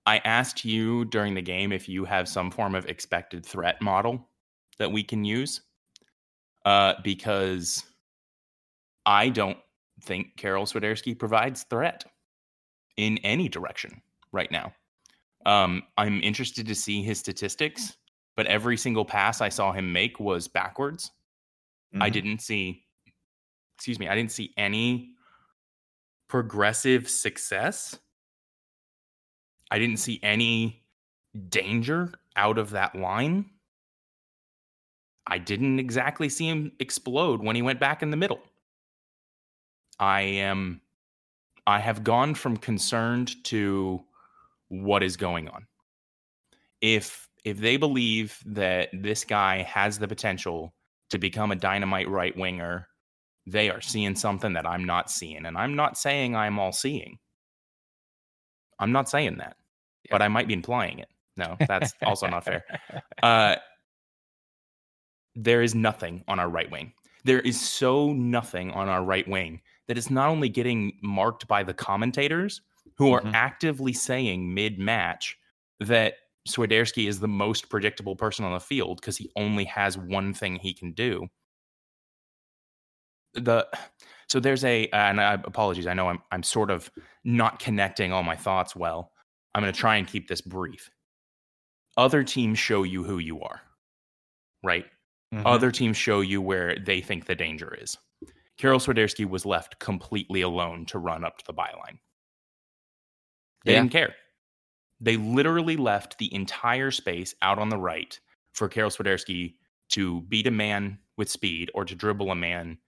I 0.06 0.18
asked 0.20 0.66
you 0.66 1.06
during 1.06 1.36
the 1.36 1.42
game 1.42 1.72
if 1.72 1.88
you 1.88 2.04
have 2.06 2.28
some 2.28 2.52
form 2.52 2.76
of 2.76 2.86
expected 2.88 3.46
threat 3.46 3.82
model 3.82 4.28
that 4.78 4.92
we 4.92 5.04
can 5.04 5.24
use, 5.24 5.62
uh, 6.66 6.96
because 7.04 7.86
I 9.06 9.30
don't 9.30 9.58
think 10.02 10.36
Karol 10.38 10.66
Swiderski 10.66 11.18
provides 11.18 11.64
threat 11.64 12.06
in 12.98 13.18
any 13.20 13.48
direction 13.50 14.02
right 14.32 14.52
now. 14.52 14.74
Um, 15.46 15.84
I'm 15.98 16.22
interested 16.22 16.68
to 16.68 16.76
see 16.76 17.02
his 17.02 17.20
statistics, 17.20 17.98
but 18.36 18.46
every 18.48 18.78
single 18.78 19.06
pass 19.06 19.42
I 19.42 19.50
saw 19.50 19.72
him 19.72 19.92
make 19.92 20.20
was 20.20 20.48
backwards. 20.48 21.12
I 22.00 22.10
Mhm. 22.10 22.14
didn't 22.14 22.40
see, 22.40 22.88
excuse 23.76 24.00
me, 24.00 24.08
I 24.08 24.16
didn't 24.16 24.32
see 24.32 24.54
any 24.58 25.16
progressive 26.28 27.10
success. 27.10 28.00
I 29.70 29.80
didn't 29.80 29.98
see 29.98 30.20
any 30.24 30.86
danger 31.50 32.14
out 32.36 32.58
of 32.58 32.70
that 32.72 32.96
line. 32.96 33.50
I 35.28 35.38
didn't 35.38 35.80
exactly 35.80 36.30
see 36.30 36.48
him 36.48 36.72
explode 36.80 37.42
when 37.42 37.56
he 37.56 37.62
went 37.62 37.80
back 37.80 38.02
in 38.04 38.12
the 38.12 38.18
middle. 38.18 38.42
I 40.02 40.22
am 40.22 40.82
I 41.68 41.80
have 41.80 42.04
gone 42.04 42.34
from 42.34 42.58
concerned 42.58 43.42
to 43.46 44.04
what 44.68 45.04
is 45.04 45.16
going 45.16 45.48
on. 45.48 45.68
If 46.82 47.30
if 47.46 47.60
they 47.60 47.78
believe 47.78 48.38
that 48.48 48.90
this 48.94 49.24
guy 49.24 49.62
has 49.62 50.00
the 50.00 50.08
potential 50.08 50.74
to 51.12 51.20
become 51.20 51.52
a 51.52 51.56
dynamite 51.56 52.10
right 52.10 52.36
winger, 52.36 52.88
they 53.46 53.70
are 53.70 53.82
seeing 53.82 54.16
something 54.16 54.54
that 54.54 54.66
I'm 54.66 54.86
not 54.86 55.12
seeing. 55.12 55.46
And 55.46 55.58
I'm 55.58 55.76
not 55.76 55.98
saying 55.98 56.36
I'm 56.36 56.60
all 56.60 56.72
seeing. 56.72 57.20
I'm 58.80 58.92
not 58.92 59.10
saying 59.10 59.38
that. 59.38 59.58
But 60.10 60.22
I 60.22 60.28
might 60.28 60.48
be 60.48 60.54
implying 60.54 61.00
it. 61.00 61.10
No, 61.38 61.56
that's 61.68 61.94
also 62.04 62.28
not 62.28 62.44
fair. 62.44 62.66
Uh, 63.24 63.56
there 65.36 65.62
is 65.62 65.76
nothing 65.76 66.24
on 66.28 66.40
our 66.40 66.50
right 66.50 66.70
wing. 66.72 66.92
There 67.24 67.40
is 67.40 67.60
so 67.60 68.14
nothing 68.14 68.72
on 68.72 68.90
our 68.90 69.04
right 69.04 69.28
wing 69.28 69.62
that 69.92 69.98
it's 69.98 70.10
not 70.10 70.30
only 70.30 70.48
getting 70.48 70.98
marked 71.04 71.50
by 71.50 71.64
the 71.64 71.74
commentators 71.74 72.62
who 72.96 73.12
are 73.12 73.20
Mhm. 73.24 73.34
actively 73.34 73.92
saying 73.92 74.54
mid 74.54 74.80
match 74.80 75.38
that 75.82 76.16
Swiderski 76.48 77.10
is 77.10 77.20
the 77.20 77.28
most 77.28 77.68
predictable 77.70 78.16
person 78.16 78.46
on 78.46 78.54
the 78.54 78.62
field 78.62 79.02
because 79.02 79.18
he 79.18 79.30
only 79.36 79.66
has 79.66 79.98
one 79.98 80.34
thing 80.34 80.56
he 80.56 80.74
can 80.74 80.94
do. 80.94 81.28
The 83.34 83.68
so 84.28 84.40
there's 84.40 84.64
a 84.64 84.88
and 84.90 85.20
I 85.20 85.34
apologies. 85.34 85.88
I 85.88 85.94
know 85.94 86.08
I'm 86.08 86.22
I'm 86.32 86.44
sort 86.44 86.72
of 86.72 86.90
not 87.26 87.60
connecting 87.60 88.14
all 88.14 88.24
my 88.24 88.36
thoughts 88.38 88.76
well. 88.78 89.12
I'm 89.54 89.62
going 89.62 89.74
to 89.74 89.78
try 89.80 89.98
and 89.98 90.08
keep 90.08 90.30
this 90.30 90.40
brief. 90.42 90.90
Other 91.98 92.24
teams 92.24 92.58
show 92.60 92.84
you 92.84 93.04
who 93.04 93.20
you 93.20 93.42
are, 93.42 93.62
right? 94.64 94.86
Mhm. 95.34 95.46
Other 95.46 95.72
teams 95.72 95.98
show 95.98 96.22
you 96.22 96.42
where 96.42 96.78
they 96.80 97.02
think 97.02 97.26
the 97.26 97.36
danger 97.36 97.74
is. 97.76 97.98
Karol 98.62 98.80
Swiderski 98.80 99.28
was 99.28 99.44
left 99.44 99.80
completely 99.80 100.42
alone 100.42 100.86
to 100.86 101.00
run 101.00 101.24
up 101.24 101.40
to 101.40 101.46
the 101.48 101.54
byline. 101.54 101.98
They 103.66 103.74
Yeah. 103.74 103.80
didn't 103.80 103.92
care. 103.92 104.16
They 105.00 105.18
literally 105.18 105.78
left 105.78 106.20
the 106.20 106.32
entire 106.32 106.92
space 106.92 107.34
out 107.42 107.58
on 107.58 107.70
the 107.70 107.78
right 107.80 108.20
for 108.54 108.70
Karol 108.70 108.92
Swiderski 108.92 109.56
to 109.90 110.22
beat 110.22 110.46
a 110.46 110.52
man 110.52 111.00
with 111.18 111.28
speed 111.28 111.72
or 111.74 111.86
to 111.86 111.96
dribble 111.96 112.30
a 112.30 112.36
man, 112.36 112.80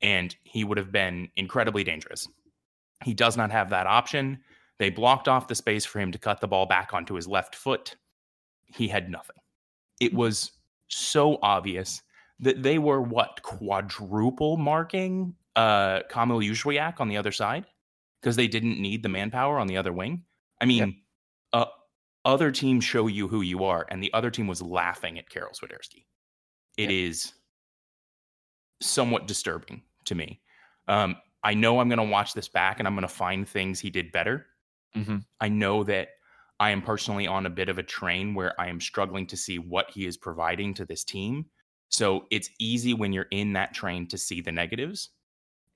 and 0.00 0.34
he 0.44 0.64
would 0.64 0.78
have 0.78 0.92
been 0.92 1.30
incredibly 1.36 1.84
dangerous. 1.84 2.26
He 3.04 3.12
does 3.12 3.36
not 3.36 3.50
have 3.50 3.68
that 3.68 3.86
option. 3.86 4.42
They 4.78 4.88
blocked 4.88 5.28
off 5.28 5.46
the 5.46 5.54
space 5.54 5.84
for 5.84 6.00
him 6.00 6.10
to 6.12 6.18
cut 6.18 6.40
the 6.40 6.48
ball 6.48 6.64
back 6.64 6.94
onto 6.94 7.12
his 7.12 7.28
left 7.28 7.54
foot. 7.54 7.96
He 8.64 8.88
had 8.88 9.10
nothing. 9.10 9.36
It 10.00 10.14
was 10.14 10.52
so 10.88 11.38
obvious 11.42 12.02
that 12.40 12.62
they 12.62 12.78
were 12.78 13.00
what 13.00 13.42
quadruple 13.42 14.56
marking 14.56 15.34
uh 15.56 16.02
Kamil 16.08 16.40
on 17.00 17.08
the 17.08 17.16
other 17.16 17.32
side 17.32 17.66
because 18.20 18.36
they 18.36 18.48
didn't 18.48 18.80
need 18.80 19.02
the 19.02 19.08
manpower 19.08 19.58
on 19.58 19.66
the 19.66 19.76
other 19.76 19.92
wing. 19.92 20.24
I 20.60 20.64
mean, 20.64 21.02
uh, 21.52 21.66
other 22.24 22.50
teams 22.50 22.84
show 22.84 23.06
you 23.06 23.28
who 23.28 23.42
you 23.42 23.64
are, 23.64 23.86
and 23.90 24.02
the 24.02 24.12
other 24.12 24.30
team 24.30 24.46
was 24.46 24.60
laughing 24.60 25.18
at 25.18 25.30
Karol 25.30 25.52
Swiderski. 25.52 26.06
It 26.76 26.90
is 26.90 27.32
somewhat 28.80 29.26
disturbing 29.26 29.82
to 30.04 30.14
me. 30.14 30.40
Um, 30.86 31.16
I 31.42 31.54
know 31.54 31.80
I'm 31.80 31.88
going 31.88 31.98
to 31.98 32.04
watch 32.04 32.34
this 32.34 32.48
back 32.48 32.78
and 32.78 32.86
I'm 32.88 32.94
going 32.94 33.02
to 33.02 33.08
find 33.08 33.48
things 33.48 33.80
he 33.80 33.90
did 33.90 34.12
better. 34.12 34.46
Mhm. 34.96 35.24
I 35.40 35.48
know 35.48 35.84
that 35.84 36.08
I 36.60 36.70
am 36.70 36.82
personally 36.82 37.26
on 37.26 37.46
a 37.46 37.50
bit 37.50 37.68
of 37.68 37.78
a 37.78 37.82
train 37.82 38.34
where 38.34 38.58
I 38.60 38.68
am 38.68 38.80
struggling 38.80 39.26
to 39.28 39.36
see 39.36 39.58
what 39.58 39.90
he 39.90 40.06
is 40.06 40.16
providing 40.16 40.74
to 40.74 40.84
this 40.84 41.04
team. 41.04 41.46
So 41.90 42.26
it's 42.30 42.50
easy 42.58 42.94
when 42.94 43.12
you're 43.12 43.28
in 43.30 43.52
that 43.54 43.74
train 43.74 44.06
to 44.08 44.18
see 44.18 44.40
the 44.40 44.52
negatives. 44.52 45.10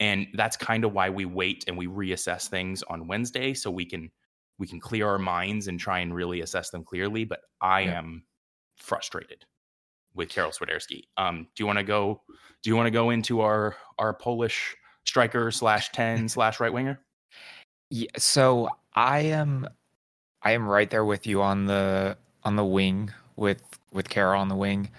And 0.01 0.27
that's 0.35 0.57
kind 0.57 0.85
of 0.85 0.93
why 0.93 1.11
we 1.11 1.25
wait 1.25 1.65
and 1.69 1.77
we 1.79 1.87
reassess 1.87 2.49
things 2.49 2.83
on 2.85 3.07
Wednesday 3.07 3.55
so 3.55 3.71
we 3.71 3.85
can 3.85 4.11
we 4.59 4.67
can 4.67 4.79
clear 4.81 5.09
our 5.09 5.19
minds 5.19 5.69
and 5.69 5.81
try 5.81 6.01
and 6.01 6.15
really 6.15 6.41
assess 6.43 6.71
them 6.71 6.85
clearly. 6.85 7.25
But 7.25 7.41
I 7.61 7.83
Yeah. 7.83 7.99
am 7.99 8.25
frustrated 8.77 9.45
with 10.15 10.29
Karol 10.29 10.51
Swiderski. 10.51 11.05
Um, 11.17 11.49
do 11.55 11.63
you 11.63 11.67
want 11.67 11.79
to 11.79 11.85
go? 11.85 12.21
Do 12.63 12.71
you 12.71 12.77
want 12.77 12.87
to 12.87 12.91
go 12.91 13.11
into 13.11 13.41
our 13.41 13.77
our 13.99 14.13
Polish 14.13 14.77
striker 15.05 15.51
slash 15.51 15.91
ten 15.93 16.29
slash 16.29 16.61
right 16.61 16.73
winger? 16.73 17.01
Yeah, 17.91 18.09
so 18.19 18.69
I 18.95 19.21
am 19.21 19.67
I 20.43 20.53
am 20.53 20.67
right 20.69 20.91
there 20.91 21.05
with 21.05 21.27
you 21.27 21.43
on 21.43 21.67
the 21.67 22.17
on 22.45 22.57
the 22.57 22.65
wing 22.65 23.11
with 23.37 23.63
with 23.93 24.09
Karol 24.09 24.41
on 24.41 24.49
the 24.49 24.57
wing. 24.57 24.91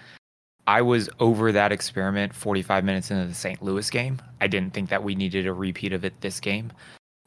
I 0.66 0.82
was 0.82 1.10
over 1.20 1.52
that 1.52 1.72
experiment 1.72 2.34
45 2.34 2.84
minutes 2.84 3.10
into 3.10 3.26
the 3.26 3.34
St. 3.34 3.62
Louis 3.62 3.88
game. 3.90 4.20
I 4.40 4.46
didn't 4.46 4.72
think 4.72 4.88
that 4.90 5.02
we 5.02 5.14
needed 5.14 5.46
a 5.46 5.52
repeat 5.52 5.92
of 5.92 6.04
it 6.04 6.20
this 6.20 6.40
game. 6.40 6.72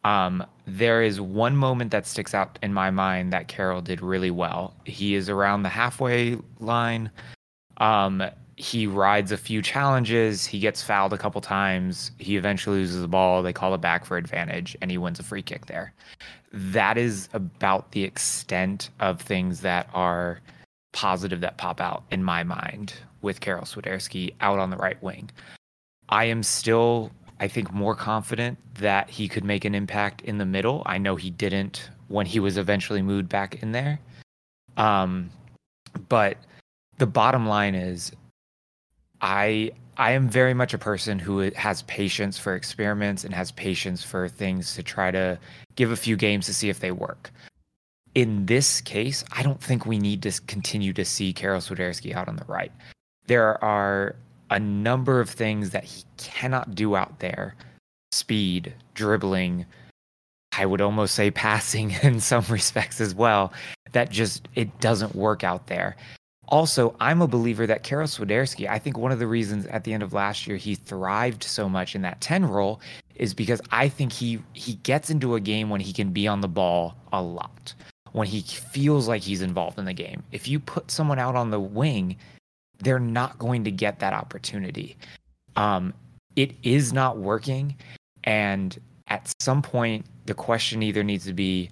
Um, 0.04 0.46
there 0.66 1.04
is 1.04 1.20
one 1.20 1.56
moment 1.56 1.92
that 1.92 2.08
sticks 2.08 2.34
out 2.34 2.58
in 2.64 2.74
my 2.74 2.92
mind 2.92 3.34
that 3.34 3.48
Karol 3.48 3.82
did 3.82 4.02
really 4.02 4.32
well. 4.32 4.74
He 4.86 5.16
is 5.16 5.30
around 5.30 5.64
the 5.64 5.70
halfway 5.70 6.38
line. 6.60 7.12
Um, 7.78 8.24
he 8.56 8.88
rides 8.88 9.32
a 9.32 9.38
few 9.38 9.62
challenges. 9.62 10.46
He 10.46 10.60
gets 10.60 10.82
fouled 10.82 11.14
a 11.14 11.18
couple 11.18 11.42
times. 11.42 12.12
He 12.18 12.38
eventually 12.38 12.80
loses 12.80 13.02
the 13.02 13.08
ball. 13.08 13.44
They 13.44 13.54
call 13.54 13.76
it 13.76 13.82
back 13.82 14.04
for 14.04 14.18
advantage, 14.18 14.76
and 14.82 14.90
he 14.90 14.98
wins 14.98 15.20
a 15.20 15.24
free 15.24 15.44
kick 15.44 15.68
there. 15.68 15.94
That 16.52 16.98
is 16.98 17.30
about 17.34 17.92
the 17.92 18.04
extent 18.04 18.90
of 19.00 19.22
things 19.22 19.62
that 19.62 19.90
are 19.94 20.40
positive 20.98 21.42
that 21.42 21.60
pop 21.60 21.80
out 21.80 22.04
in 22.10 22.24
my 22.24 22.44
mind 22.44 22.92
with 23.22 23.40
Karol 23.40 23.66
Swiderski 23.66 24.34
out 24.42 24.58
on 24.58 24.72
the 24.72 24.78
right 24.78 25.02
wing. 25.04 25.30
I 26.10 26.26
am 26.26 26.42
still, 26.42 27.12
I 27.40 27.48
think, 27.48 27.72
more 27.72 27.94
confident 27.94 28.58
that 28.80 29.08
he 29.08 29.28
could 29.28 29.44
make 29.44 29.64
an 29.64 29.76
impact 29.76 30.22
in 30.22 30.40
the 30.40 30.46
middle. 30.46 30.82
I 30.88 30.98
know 30.98 31.16
he 31.16 31.30
didn't 31.30 31.92
when 32.08 32.26
he 32.26 32.40
was 32.40 32.58
eventually 32.58 33.04
moved 33.04 33.30
back 33.30 33.62
in 33.62 33.74
there. 33.74 34.00
Um, 34.76 35.30
but 36.10 36.38
the 36.98 37.06
bottom 37.06 37.46
line 37.46 37.76
is 37.76 38.12
I 39.22 39.74
I 39.98 40.14
am 40.14 40.28
very 40.28 40.56
much 40.56 40.74
a 40.74 40.80
person 40.80 41.20
who 41.20 41.52
has 41.52 41.84
patience 41.84 42.40
for 42.40 42.56
experiments 42.56 43.24
and 43.24 43.36
has 43.36 43.52
patience 43.52 44.04
for 44.04 44.28
things 44.28 44.74
to 44.74 44.82
try 44.82 45.12
to 45.12 45.38
give 45.76 45.92
a 45.92 45.96
few 45.96 46.16
games 46.16 46.48
to 46.48 46.56
see 46.56 46.70
if 46.70 46.80
they 46.80 46.92
work. 46.92 47.30
In 48.18 48.48
this 48.48 48.82
case, 48.82 49.24
I 49.32 49.44
don't 49.44 49.62
think 49.62 49.86
we 49.86 50.00
need 50.00 50.24
to 50.24 50.32
continue 50.48 50.92
to 50.94 51.06
see 51.06 51.34
Karol 51.34 51.62
Swiderski 51.62 52.16
out 52.16 52.28
on 52.28 52.36
the 52.36 52.46
right. 52.46 52.72
There 53.28 53.64
are 53.64 54.16
a 54.50 54.60
number 54.60 55.20
of 55.20 55.30
things 55.30 55.70
that 55.70 55.84
he 55.84 56.04
cannot 56.18 56.74
do 56.74 56.96
out 56.96 57.20
there 57.20 57.56
speed, 58.12 58.74
dribbling, 58.96 59.68
I 60.58 60.66
would 60.66 60.82
almost 60.82 61.14
say 61.14 61.30
passing 61.30 61.92
in 62.02 62.20
some 62.20 62.44
respects 62.50 63.00
as 63.00 63.14
well 63.14 63.54
that 63.92 64.10
just 64.10 64.48
it 64.56 64.80
doesn't 64.80 65.14
work 65.14 65.44
out 65.44 65.68
there. 65.68 65.96
Also, 66.48 66.96
I'm 67.00 67.22
a 67.22 67.28
believer 67.28 67.68
that 67.68 67.84
Karol 67.84 68.08
Swiderski, 68.08 68.68
I 68.68 68.80
think 68.80 68.98
one 68.98 69.12
of 69.12 69.20
the 69.20 69.28
reasons 69.28 69.68
at 69.68 69.84
the 69.84 69.94
end 69.94 70.02
of 70.02 70.12
last 70.12 70.48
year 70.48 70.58
he 70.58 70.74
thrived 70.74 71.44
so 71.44 71.70
much 71.70 71.94
in 71.94 72.02
that 72.02 72.20
10 72.22 72.46
role 72.46 72.82
is 73.14 73.36
because 73.36 73.62
I 73.70 73.90
think 73.90 74.12
he 74.12 74.40
he 74.54 74.74
gets 74.74 75.12
into 75.12 75.36
a 75.36 75.40
game 75.40 75.70
when 75.70 75.82
he 75.82 75.94
can 75.94 76.14
be 76.14 76.28
on 76.28 76.42
the 76.42 76.48
ball 76.48 76.96
a 77.14 77.22
lot. 77.22 77.76
When 78.14 78.28
he 78.28 78.42
feels 78.42 79.08
like 79.08 79.22
he's 79.22 79.42
involved 79.42 79.80
in 79.80 79.86
the 79.86 79.94
game. 79.94 80.24
If 80.32 80.48
you 80.48 80.60
put 80.60 80.92
someone 80.92 81.20
out 81.20 81.36
on 81.36 81.52
the 81.52 81.60
wing, 81.60 82.18
they're 82.80 83.00
not 83.00 83.38
going 83.40 83.64
to 83.64 83.72
get 83.72 84.00
that 84.00 84.14
opportunity. 84.14 84.98
Um, 85.56 85.94
it 86.36 86.54
is 86.64 86.94
not 86.94 87.18
working 87.18 87.76
and 88.24 88.80
at 89.08 89.34
some 89.40 89.62
point 89.62 90.06
the 90.26 90.34
question 90.34 90.84
either 90.84 91.04
needs 91.04 91.26
to 91.26 91.34
be 91.34 91.70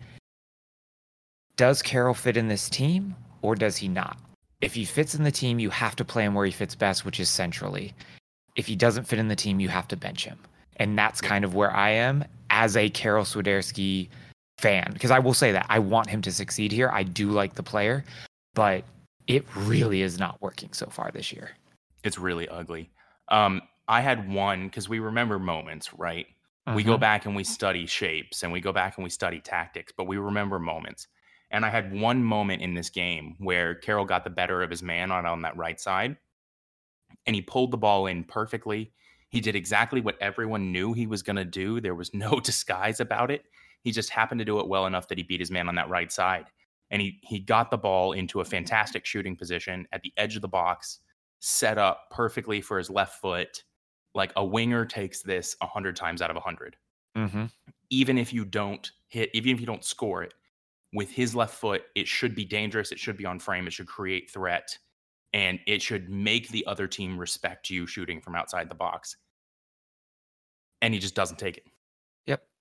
does 1.58 1.82
Karol 1.82 2.14
fit 2.14 2.36
in 2.36 2.48
this 2.48 2.68
team 2.70 3.16
or 3.42 3.56
does 3.56 3.78
he 3.78 3.88
not? 3.88 4.18
if 4.66 4.74
he 4.74 4.84
fits 4.84 5.14
in 5.14 5.24
the 5.24 5.32
team, 5.32 5.60
you 5.60 5.70
have 5.70 5.96
to 5.96 6.04
play 6.04 6.24
him 6.24 6.34
where 6.34 6.46
he 6.46 6.52
fits 6.52 6.74
best, 6.74 7.06
which 7.06 7.20
is 7.20 7.30
centrally. 7.30 7.94
If 8.56 8.66
he 8.66 8.76
doesn't 8.76 9.04
fit 9.04 9.20
in 9.20 9.28
the 9.28 9.36
team, 9.36 9.60
you 9.60 9.70
have 9.70 9.88
to 9.90 9.96
bench 9.96 10.26
him. 10.26 10.40
And 10.78 10.98
that's 10.98 11.22
kind 11.22 11.46
of 11.46 11.54
where 11.54 11.72
I 11.72 11.92
am 11.92 12.26
as 12.50 12.76
a 12.76 12.90
Karol 12.90 13.26
Swiderski 13.26 14.10
fan. 14.58 14.92
Because 14.94 15.12
I 15.12 15.20
will 15.20 15.34
say 15.34 15.52
that 15.52 15.66
I 15.70 15.80
want 15.80 16.10
him 16.10 16.22
to 16.24 16.32
succeed 16.32 16.72
here. 16.72 16.90
I 16.92 17.04
do 17.04 17.32
like 17.32 17.56
the 17.56 17.64
player, 17.64 18.04
but 18.54 18.84
it 19.28 19.46
really 19.56 20.02
is 20.02 20.20
not 20.20 20.42
working 20.42 20.70
so 20.74 20.88
far 20.88 21.12
this 21.12 21.32
year. 21.32 21.52
It's 22.04 22.18
really 22.18 22.48
ugly. 22.48 22.90
Um, 23.30 23.62
I 23.88 24.02
had 24.02 24.32
one 24.32 24.68
because 24.68 24.88
we 24.88 25.00
remember 25.00 25.40
moments, 25.40 25.94
right? 25.94 26.28
We 26.74 26.84
go 26.84 26.94
mm-hmm. 26.94 27.02
back 27.02 27.26
and 27.28 27.36
we 27.36 27.44
study 27.44 27.86
shapes 27.86 28.42
and 28.42 28.52
we 28.52 28.60
go 28.60 28.72
back 28.72 28.98
and 28.98 29.04
we 29.04 29.10
study 29.12 29.40
tactics, 29.40 29.94
but 29.96 30.08
we 30.08 30.18
remember 30.18 30.58
moments. 30.58 31.08
And 31.52 31.64
I 31.64 31.70
had 31.70 31.94
one 31.94 32.24
moment 32.24 32.64
in 32.64 32.74
this 32.74 32.90
game 32.90 33.36
where 33.38 33.76
Karol 33.76 34.04
got 34.04 34.24
the 34.24 34.32
better 34.32 34.64
of 34.64 34.72
his 34.72 34.82
man 34.82 35.12
on, 35.12 35.28
on 35.28 35.44
that 35.44 35.56
right 35.56 35.80
side 35.80 36.18
and 37.26 37.36
he 37.36 37.42
pulled 37.42 37.72
the 37.72 37.78
ball 37.78 38.08
in 38.08 38.24
perfectly. 38.24 38.92
He 39.30 39.42
did 39.42 39.56
exactly 39.56 40.02
what 40.02 40.18
everyone 40.22 40.72
knew 40.72 40.94
he 40.94 41.08
was 41.08 41.22
going 41.22 41.36
to 41.36 41.46
do. 41.46 41.82
There 41.82 41.96
was 41.96 42.14
no 42.14 42.40
disguise 42.44 43.00
about 43.00 43.32
it. 43.32 43.46
He 43.86 43.92
just 43.92 44.10
happened 44.10 44.40
to 44.40 44.46
do 44.46 44.60
it 44.60 44.68
well 44.68 44.88
enough 44.88 45.08
that 45.08 45.20
he 45.20 45.24
beat 45.24 45.40
his 45.40 45.52
man 45.52 45.70
on 45.70 45.76
that 45.76 45.90
right 45.90 46.12
side. 46.12 46.48
And 46.90 47.00
he, 47.00 47.20
he 47.22 47.38
got 47.40 47.70
the 47.70 47.78
ball 47.78 48.14
into 48.14 48.42
a 48.42 48.46
fantastic 48.46 49.06
shooting 49.06 49.36
position 49.36 49.88
at 49.92 50.02
the 50.02 50.12
edge 50.18 50.36
of 50.36 50.42
the 50.42 50.48
box, 50.48 51.00
set 51.40 51.78
up 51.78 52.10
perfectly 52.10 52.62
for 52.62 52.80
his 52.80 52.90
left 52.90 53.22
foot. 53.22 53.64
Like 54.16 54.34
a 54.36 54.44
winger 54.44 54.86
takes 54.86 55.22
this 55.22 55.56
100 55.60 55.96
times 55.96 56.24
out 56.24 56.32
of 56.32 56.36
100. 56.36 56.76
Mm-hmm. 57.16 57.46
Even 57.92 58.18
if 58.18 58.34
you 58.34 58.44
don't 58.44 58.92
hit, 59.08 59.30
even 59.36 59.52
if 59.52 59.60
you 59.60 59.68
don't 59.68 59.86
score 59.86 60.24
it, 60.24 60.34
with 60.92 61.12
his 61.12 61.36
left 61.36 61.54
foot, 61.54 61.84
it 61.94 62.08
should 62.08 62.34
be 62.34 62.44
dangerous. 62.44 62.92
It 62.92 62.98
should 62.98 63.18
be 63.18 63.26
on 63.26 63.38
frame. 63.38 63.68
It 63.68 63.74
should 63.74 63.86
create 63.86 64.32
threat. 64.32 64.76
And 65.32 65.60
it 65.68 65.84
should 65.84 66.10
make 66.10 66.50
the 66.50 66.66
other 66.66 66.88
team 66.88 67.20
respect 67.20 67.70
you 67.70 67.86
shooting 67.86 68.20
from 68.20 68.34
outside 68.34 68.68
the 68.68 68.76
box. 68.76 69.18
And 70.82 70.92
he 70.92 71.00
just 71.00 71.14
doesn't 71.14 71.38
take 71.38 71.58
it. 71.58 71.66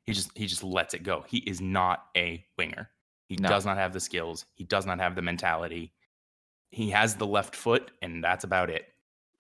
He 0.04 0.12
just 0.12 0.30
he 0.36 0.46
just 0.46 0.62
lets 0.62 0.94
it 0.94 1.02
go. 1.02 1.24
He 1.26 1.38
is 1.38 1.60
not 1.60 2.06
a 2.16 2.44
winger. 2.56 2.90
He 3.26 3.36
no. 3.36 3.48
does 3.48 3.64
not 3.64 3.76
have 3.76 3.92
the 3.92 4.00
skills. 4.00 4.44
He 4.54 4.64
does 4.64 4.86
not 4.86 4.98
have 5.00 5.14
the 5.14 5.22
mentality. 5.22 5.92
He 6.70 6.90
has 6.90 7.14
the 7.14 7.26
left 7.26 7.56
foot, 7.56 7.90
and 8.02 8.22
that's 8.22 8.44
about 8.44 8.68
it. 8.68 8.86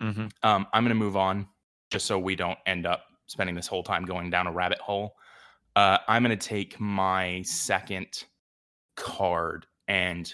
Mm-hmm. 0.02 0.26
Um, 0.42 0.66
I'm 0.72 0.84
going 0.84 0.90
to 0.90 0.94
move 0.94 1.16
on 1.16 1.46
just 1.90 2.06
so 2.06 2.18
we 2.18 2.34
don't 2.34 2.58
end 2.66 2.86
up 2.86 3.04
spending 3.26 3.54
this 3.54 3.66
whole 3.66 3.82
time 3.82 4.04
going 4.04 4.30
down 4.30 4.46
a 4.46 4.52
rabbit 4.52 4.78
hole. 4.78 5.16
Uh, 5.76 5.98
I'm 6.08 6.22
going 6.22 6.36
to 6.36 6.48
take 6.48 6.78
my 6.80 7.42
second 7.42 8.24
card. 8.96 9.66
And 9.88 10.32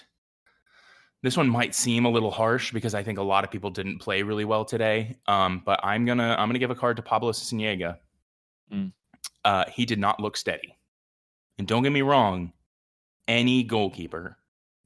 this 1.23 1.37
one 1.37 1.49
might 1.49 1.75
seem 1.75 2.05
a 2.05 2.09
little 2.09 2.31
harsh 2.31 2.71
because 2.71 2.93
I 2.93 3.03
think 3.03 3.17
a 3.17 3.23
lot 3.23 3.43
of 3.43 3.51
people 3.51 3.69
didn't 3.69 3.99
play 3.99 4.23
really 4.23 4.45
well 4.45 4.65
today. 4.65 5.17
Um, 5.27 5.61
but 5.65 5.79
I'm 5.83 6.05
gonna 6.05 6.35
I'm 6.37 6.47
gonna 6.47 6.59
give 6.59 6.71
a 6.71 6.75
card 6.75 6.97
to 6.97 7.03
Pablo 7.03 7.31
Sisniega. 7.31 7.97
Mm. 8.73 8.91
Uh, 9.43 9.65
he 9.71 9.85
did 9.85 9.99
not 9.99 10.19
look 10.19 10.37
steady. 10.37 10.77
And 11.57 11.67
don't 11.67 11.83
get 11.83 11.91
me 11.91 12.01
wrong, 12.01 12.53
any 13.27 13.63
goalkeeper 13.63 14.37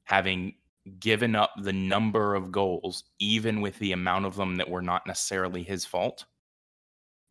having 0.04 0.54
given 1.00 1.34
up 1.34 1.50
the 1.60 1.72
number 1.72 2.34
of 2.34 2.52
goals, 2.52 3.04
even 3.18 3.60
with 3.60 3.78
the 3.78 3.92
amount 3.92 4.24
of 4.24 4.36
them 4.36 4.56
that 4.56 4.70
were 4.70 4.82
not 4.82 5.06
necessarily 5.06 5.62
his 5.62 5.84
fault, 5.84 6.24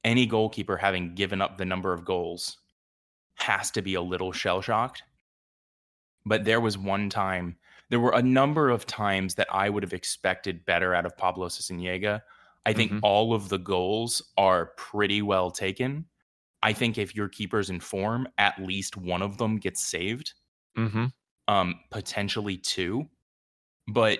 any 0.03 0.25
goalkeeper 0.25 0.77
having 0.77 1.15
given 1.15 1.41
up 1.41 1.57
the 1.57 1.65
number 1.65 1.93
of 1.93 2.05
goals 2.05 2.57
has 3.35 3.71
to 3.71 3.81
be 3.81 3.95
a 3.95 4.01
little 4.01 4.31
shell 4.31 4.61
shocked 4.61 5.03
but 6.25 6.43
there 6.43 6.59
was 6.59 6.77
one 6.77 7.09
time, 7.09 7.55
there 7.89 7.99
were 7.99 8.13
a 8.13 8.21
number 8.21 8.69
of 8.69 8.85
times 8.85 9.35
that 9.35 9.47
I 9.51 9.69
would 9.69 9.83
have 9.83 9.93
expected 9.93 10.65
better 10.65 10.93
out 10.93 11.05
of 11.05 11.17
Pablo 11.17 11.47
Sisniega. 11.47 12.21
I 12.65 12.73
think 12.73 12.91
mm-hmm. 12.91 12.99
all 13.03 13.33
of 13.33 13.49
the 13.49 13.59
goals 13.59 14.21
are 14.38 14.71
pretty 14.77 15.21
well 15.21 15.51
taken. 15.51 16.05
I 16.65 16.73
think 16.73 16.97
if 16.97 17.15
your 17.15 17.30
keeper's 17.30 17.69
in 17.69 17.80
form, 17.80 18.28
at 18.39 18.58
least 18.58 18.97
one 18.97 19.21
of 19.21 19.38
them 19.38 19.60
gets 19.60 19.86
saved, 19.86 20.34
mm-hmm. 20.75 21.06
um, 21.47 21.75
potentially 21.91 22.58
two. 22.58 23.06
But 23.88 24.17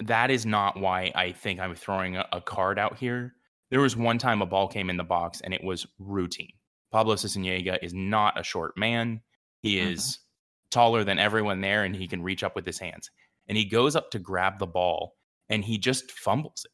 that 0.00 0.30
is 0.30 0.44
not 0.44 0.78
why 0.78 1.10
I 1.14 1.32
think 1.32 1.58
I'm 1.58 1.74
throwing 1.74 2.18
a, 2.18 2.26
a, 2.32 2.42
card 2.42 2.78
out 2.78 2.98
here. 2.98 3.32
There 3.70 3.80
was 3.80 3.96
one 3.96 4.18
time 4.18 4.42
a 4.42 4.46
ball 4.46 4.68
came 4.68 4.90
in 4.90 4.98
the 4.98 5.04
box 5.04 5.40
and 5.40 5.54
it 5.54 5.64
was 5.64 5.86
routine. 5.98 6.52
Pablo 6.92 7.14
Sisniega 7.14 7.78
is 7.80 7.94
not 7.94 8.38
a 8.38 8.44
short 8.44 8.76
man. 8.76 9.22
He 9.62 9.76
mm-hmm. 9.76 9.92
is 9.94 10.18
taller 10.70 11.02
than 11.02 11.18
everyone 11.18 11.62
there 11.62 11.84
and 11.84 11.96
he 11.96 12.06
can 12.06 12.22
reach 12.22 12.44
up 12.44 12.54
with 12.54 12.66
his 12.66 12.78
hands. 12.78 13.10
And 13.48 13.56
he 13.56 13.64
goes 13.64 13.96
up 13.96 14.10
to 14.10 14.18
grab 14.18 14.58
the 14.58 14.66
ball 14.66 15.16
and 15.48 15.64
he 15.64 15.78
just 15.78 16.12
fumbles 16.12 16.66
it. 16.66 16.72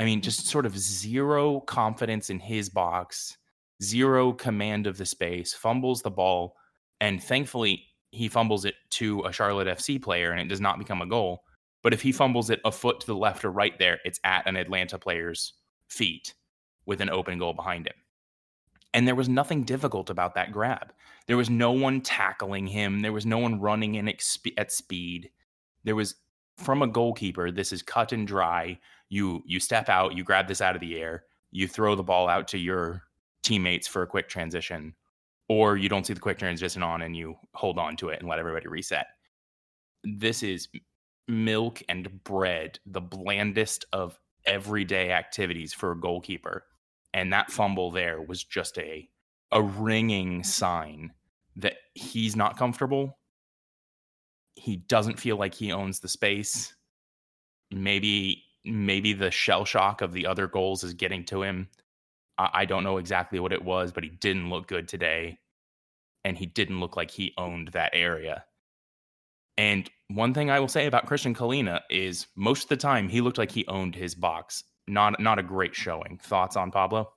I 0.00 0.06
mean, 0.06 0.22
just 0.22 0.46
sort 0.46 0.64
of 0.64 0.78
zero 0.78 1.60
confidence 1.60 2.30
in 2.30 2.40
his 2.40 2.70
box, 2.70 3.36
zero 3.82 4.32
command 4.32 4.86
of 4.86 4.98
the 4.98 5.06
space, 5.06 5.54
fumbles 5.54 6.02
the 6.02 6.10
ball. 6.10 6.56
And 7.00 7.22
thankfully, 7.22 7.84
he 8.10 8.28
fumbles 8.28 8.64
it 8.64 8.74
to 8.90 9.24
a 9.24 9.32
Charlotte 9.32 9.68
FC 9.68 10.00
player 10.00 10.30
and 10.30 10.40
it 10.40 10.48
does 10.48 10.60
not 10.60 10.78
become 10.78 11.02
a 11.02 11.06
goal. 11.06 11.44
But 11.82 11.92
if 11.92 12.02
he 12.02 12.12
fumbles 12.12 12.50
it 12.50 12.60
a 12.64 12.72
foot 12.72 13.00
to 13.00 13.06
the 13.06 13.16
left 13.16 13.44
or 13.44 13.50
right 13.50 13.78
there, 13.78 14.00
it's 14.04 14.20
at 14.24 14.46
an 14.46 14.56
Atlanta 14.56 14.98
player's 14.98 15.54
feet 15.88 16.34
with 16.86 17.00
an 17.00 17.10
open 17.10 17.38
goal 17.38 17.52
behind 17.52 17.86
him. 17.86 17.94
And 18.94 19.06
there 19.06 19.14
was 19.14 19.28
nothing 19.28 19.64
difficult 19.64 20.10
about 20.10 20.34
that 20.34 20.50
grab. 20.50 20.92
There 21.26 21.36
was 21.36 21.50
no 21.50 21.72
one 21.72 22.00
tackling 22.00 22.66
him. 22.66 23.00
There 23.00 23.12
was 23.12 23.26
no 23.26 23.38
one 23.38 23.60
running 23.60 23.96
in 23.96 24.08
at 24.08 24.72
speed. 24.72 25.30
There 25.84 25.94
was 25.94 26.16
from 26.56 26.82
a 26.82 26.86
goalkeeper. 26.86 27.50
This 27.50 27.72
is 27.72 27.82
cut 27.82 28.12
and 28.12 28.26
dry. 28.26 28.78
You 29.08 29.42
you 29.46 29.60
step 29.60 29.88
out, 29.88 30.16
you 30.16 30.24
grab 30.24 30.48
this 30.48 30.60
out 30.60 30.74
of 30.74 30.80
the 30.80 30.98
air, 30.98 31.24
you 31.50 31.68
throw 31.68 31.94
the 31.94 32.02
ball 32.02 32.28
out 32.28 32.48
to 32.48 32.58
your 32.58 33.02
teammates 33.48 33.88
for 33.88 34.02
a 34.02 34.06
quick 34.06 34.28
transition, 34.28 34.94
or 35.48 35.78
you 35.78 35.88
don't 35.88 36.06
see 36.06 36.12
the 36.12 36.20
quick 36.20 36.38
transition 36.38 36.82
on 36.82 37.00
and 37.00 37.16
you 37.16 37.34
hold 37.54 37.78
on 37.78 37.96
to 37.96 38.10
it 38.10 38.20
and 38.20 38.28
let 38.28 38.38
everybody 38.38 38.68
reset. 38.68 39.06
This 40.04 40.42
is 40.42 40.68
milk 41.28 41.82
and 41.88 42.22
bread, 42.24 42.78
the 42.84 43.00
blandest 43.00 43.86
of 43.94 44.18
everyday 44.44 45.12
activities 45.12 45.72
for 45.72 45.92
a 45.92 45.98
goalkeeper. 45.98 46.64
And 47.14 47.32
that 47.32 47.50
fumble 47.50 47.90
there 47.90 48.20
was 48.20 48.44
just 48.44 48.76
a 48.78 49.08
a 49.50 49.62
ringing 49.62 50.44
sign 50.44 51.14
that 51.56 51.76
he's 51.94 52.36
not 52.36 52.58
comfortable. 52.58 53.18
He 54.56 54.76
doesn't 54.76 55.18
feel 55.18 55.38
like 55.38 55.54
he 55.54 55.72
owns 55.72 56.00
the 56.00 56.08
space. 56.08 56.74
Maybe 57.70 58.44
maybe 58.66 59.14
the 59.14 59.30
shell 59.30 59.64
shock 59.64 60.02
of 60.02 60.12
the 60.12 60.26
other 60.26 60.46
goals 60.46 60.84
is 60.84 60.92
getting 60.92 61.24
to 61.24 61.42
him. 61.42 61.68
I, 62.38 62.50
I 62.54 62.64
don't 62.64 62.84
know 62.84 62.98
exactly 62.98 63.40
what 63.40 63.52
it 63.52 63.64
was, 63.64 63.92
but 63.92 64.04
he 64.04 64.10
didn't 64.10 64.50
look 64.50 64.66
good 64.66 64.88
today. 64.88 65.38
And 66.24 66.36
he 66.36 66.46
didn't 66.46 66.80
look 66.80 66.96
like 66.96 67.10
he 67.10 67.32
owned 67.38 67.68
that 67.68 67.90
area. 67.92 68.44
And 69.56 69.90
one 70.08 70.32
thing 70.34 70.50
I 70.50 70.60
will 70.60 70.68
say 70.68 70.86
about 70.86 71.06
Kristijan 71.06 71.36
Kahlina 71.36 71.80
is 71.90 72.26
most 72.36 72.64
of 72.64 72.68
the 72.68 72.76
time 72.76 73.08
he 73.08 73.20
looked 73.20 73.38
like 73.38 73.50
he 73.50 73.66
owned 73.66 73.94
his 73.94 74.14
box. 74.14 74.64
Not 74.86 75.20
not 75.20 75.38
a 75.38 75.42
great 75.42 75.74
showing. 75.74 76.18
Thoughts 76.22 76.56
on 76.56 76.70
Pablo? 76.70 77.12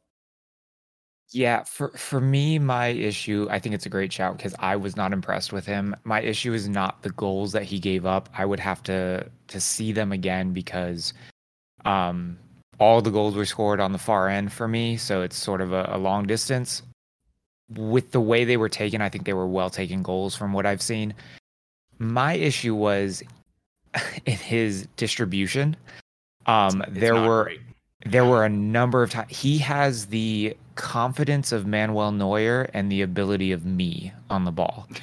Yeah, 1.33 1.63
for 1.63 1.89
for 1.97 2.19
me, 2.19 2.59
my 2.59 2.87
issue, 2.87 3.47
I 3.49 3.59
think 3.59 3.73
it's 3.73 3.85
a 3.85 3.89
great 3.89 4.11
shout 4.11 4.35
because 4.35 4.53
I 4.59 4.75
was 4.75 4.97
not 4.97 5.13
impressed 5.13 5.53
with 5.53 5.65
him. 5.65 5.95
My 6.03 6.21
issue 6.21 6.53
is 6.53 6.67
not 6.67 7.03
the 7.03 7.11
goals 7.11 7.53
that 7.53 7.63
he 7.63 7.79
gave 7.79 8.05
up. 8.05 8.27
I 8.37 8.45
would 8.45 8.59
have 8.59 8.83
to 8.83 9.29
to 9.47 9.61
see 9.61 9.93
them 9.93 10.11
again 10.11 10.51
because 10.51 11.13
um 11.85 12.37
all 12.81 12.99
the 12.99 13.11
goals 13.11 13.35
were 13.35 13.45
scored 13.45 13.79
on 13.79 13.91
the 13.91 13.99
far 13.99 14.27
end 14.27 14.51
for 14.51 14.67
me, 14.67 14.97
so 14.97 15.21
it's 15.21 15.35
sort 15.37 15.61
of 15.61 15.71
a, 15.71 15.87
a 15.93 15.99
long 15.99 16.25
distance. 16.25 16.81
With 17.69 18.11
the 18.11 18.19
way 18.19 18.43
they 18.43 18.57
were 18.57 18.69
taken, 18.69 19.01
I 19.01 19.07
think 19.07 19.25
they 19.25 19.33
were 19.33 19.47
well 19.47 19.69
taken 19.69 20.01
goals 20.01 20.35
from 20.35 20.51
what 20.51 20.65
I've 20.65 20.81
seen. 20.81 21.13
My 21.99 22.33
issue 22.33 22.73
was 22.73 23.21
in 24.25 24.37
his 24.37 24.87
distribution. 24.97 25.77
Um, 26.47 26.81
It's 26.87 26.99
there 26.99 27.21
were 27.21 27.43
great. 27.43 27.59
there 28.07 28.25
were 28.25 28.43
a 28.45 28.49
number 28.49 29.03
of 29.03 29.11
times 29.11 29.37
he 29.37 29.59
has 29.59 30.07
the 30.07 30.57
confidence 30.73 31.51
of 31.51 31.67
Manuel 31.67 32.11
Neuer 32.11 32.67
and 32.73 32.91
the 32.91 33.03
ability 33.03 33.51
of 33.51 33.63
me 33.63 34.11
on 34.31 34.43
the 34.45 34.51
ball. 34.51 34.87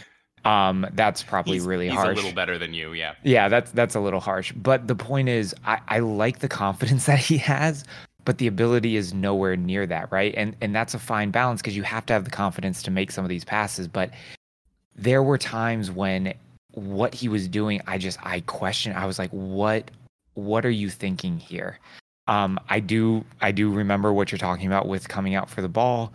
Um, 0.48 0.86
that's 0.94 1.22
probably 1.22 1.58
He's, 1.58 1.66
really 1.66 1.88
he's 1.90 1.94
harsh. 1.94 2.08
He's 2.08 2.20
a 2.20 2.22
little 2.22 2.34
better 2.34 2.56
than 2.56 2.72
you, 2.72 2.94
yeah. 2.94 3.14
Yeah, 3.22 3.50
that's 3.50 3.70
that's 3.72 3.94
a 3.94 4.00
little 4.00 4.20
harsh. 4.20 4.50
But 4.52 4.86
the 4.88 4.94
point 4.94 5.28
is, 5.28 5.54
I, 5.66 5.78
I 5.88 5.98
like 5.98 6.38
the 6.38 6.48
confidence 6.48 7.04
that 7.06 7.18
he 7.18 7.36
has, 7.36 7.84
but 8.24 8.38
the 8.38 8.46
ability 8.46 8.96
is 8.96 9.12
nowhere 9.12 9.56
near 9.56 9.84
that, 9.86 10.10
right? 10.10 10.34
And 10.34 10.56
and 10.62 10.74
that's 10.74 10.94
a 10.94 10.98
fine 10.98 11.30
balance 11.30 11.60
because 11.60 11.76
you 11.76 11.82
have 11.82 12.06
to 12.06 12.14
have 12.14 12.24
the 12.24 12.30
confidence 12.30 12.82
to 12.84 12.90
make 12.90 13.10
some 13.10 13.26
of 13.26 13.28
these 13.28 13.44
passes. 13.44 13.88
But 13.88 14.10
there 14.96 15.22
were 15.22 15.36
times 15.36 15.90
when 15.90 16.32
what 16.72 17.14
he 17.14 17.28
was 17.28 17.46
doing, 17.46 17.82
I 17.86 17.98
just 17.98 18.18
I 18.22 18.40
questioned. 18.40 18.96
I 18.96 19.04
was 19.04 19.18
like, 19.18 19.30
what 19.32 19.90
what 20.32 20.64
are 20.64 20.70
you 20.70 20.88
thinking 20.88 21.36
here? 21.36 21.78
Um, 22.26 22.58
I 22.70 22.80
do 22.80 23.22
I 23.42 23.52
do 23.52 23.70
remember 23.70 24.14
what 24.14 24.32
you're 24.32 24.38
talking 24.38 24.66
about 24.66 24.88
with 24.88 25.10
coming 25.10 25.34
out 25.34 25.50
for 25.50 25.60
the 25.60 25.68
ball. 25.68 26.10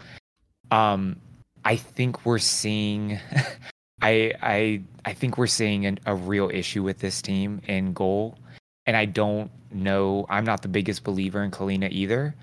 Um, 0.71 1.17
I 1.65 1.75
think 1.75 2.25
we're 2.25 2.39
seeing 2.39 3.19
I 4.03 4.33
I 4.41 4.81
I 5.05 5.13
think 5.13 5.37
we're 5.37 5.47
seeing 5.47 5.85
an, 5.85 5.99
a 6.05 6.13
real 6.13 6.49
issue 6.53 6.83
with 6.83 6.99
this 6.99 7.21
team 7.21 7.61
in 7.67 7.93
goal, 7.93 8.37
and 8.85 8.97
I 8.97 9.05
don't 9.05 9.49
know. 9.71 10.25
I'm 10.29 10.45
not 10.45 10.61
the 10.61 10.67
biggest 10.67 11.03
believer 11.03 11.43
in 11.43 11.51
Kahlina 11.51 11.89
either. 11.89 12.35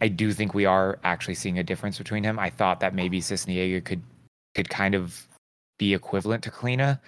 I 0.00 0.08
do 0.08 0.32
think 0.32 0.52
we 0.52 0.66
are 0.66 0.98
actually 1.04 1.34
seeing 1.34 1.58
a 1.58 1.62
difference 1.62 1.96
between 1.96 2.22
him. 2.22 2.38
I 2.38 2.50
thought 2.50 2.80
that 2.80 2.94
maybe 2.94 3.20
Sisniega 3.20 3.82
could 3.82 4.02
could 4.54 4.68
kind 4.68 4.94
of 4.94 5.26
be 5.78 5.94
equivalent 5.94 6.44
to 6.44 6.50
Kahlina. 6.50 7.00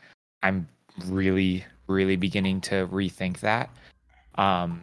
I'm 0.42 0.66
really 1.06 1.64
really 1.86 2.16
beginning 2.16 2.62
to 2.62 2.86
rethink 2.88 3.40
that. 3.40 3.70
Um, 4.36 4.82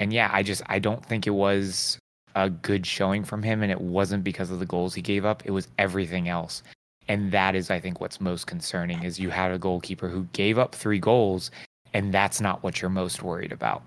and 0.00 0.12
yeah, 0.12 0.30
I 0.32 0.42
just 0.42 0.62
I 0.66 0.80
don't 0.80 1.04
think 1.04 1.28
it 1.28 1.34
was 1.34 1.98
a 2.34 2.50
good 2.50 2.84
showing 2.84 3.22
from 3.22 3.44
him, 3.44 3.62
and 3.62 3.70
it 3.70 3.80
wasn't 3.80 4.24
because 4.24 4.50
of 4.50 4.58
the 4.58 4.66
goals 4.66 4.94
he 4.94 5.02
gave 5.02 5.24
up. 5.24 5.44
It 5.46 5.52
was 5.52 5.68
everything 5.78 6.28
else 6.28 6.64
and 7.08 7.32
that 7.32 7.54
is 7.54 7.70
i 7.70 7.78
think 7.80 8.00
what's 8.00 8.20
most 8.20 8.46
concerning 8.46 9.02
is 9.02 9.18
you 9.20 9.30
had 9.30 9.50
a 9.52 9.58
goalkeeper 9.58 10.08
who 10.08 10.24
gave 10.32 10.58
up 10.58 10.74
three 10.74 10.98
goals 10.98 11.50
and 11.92 12.12
that's 12.12 12.40
not 12.40 12.62
what 12.62 12.80
you're 12.80 12.90
most 12.90 13.22
worried 13.22 13.52
about 13.52 13.82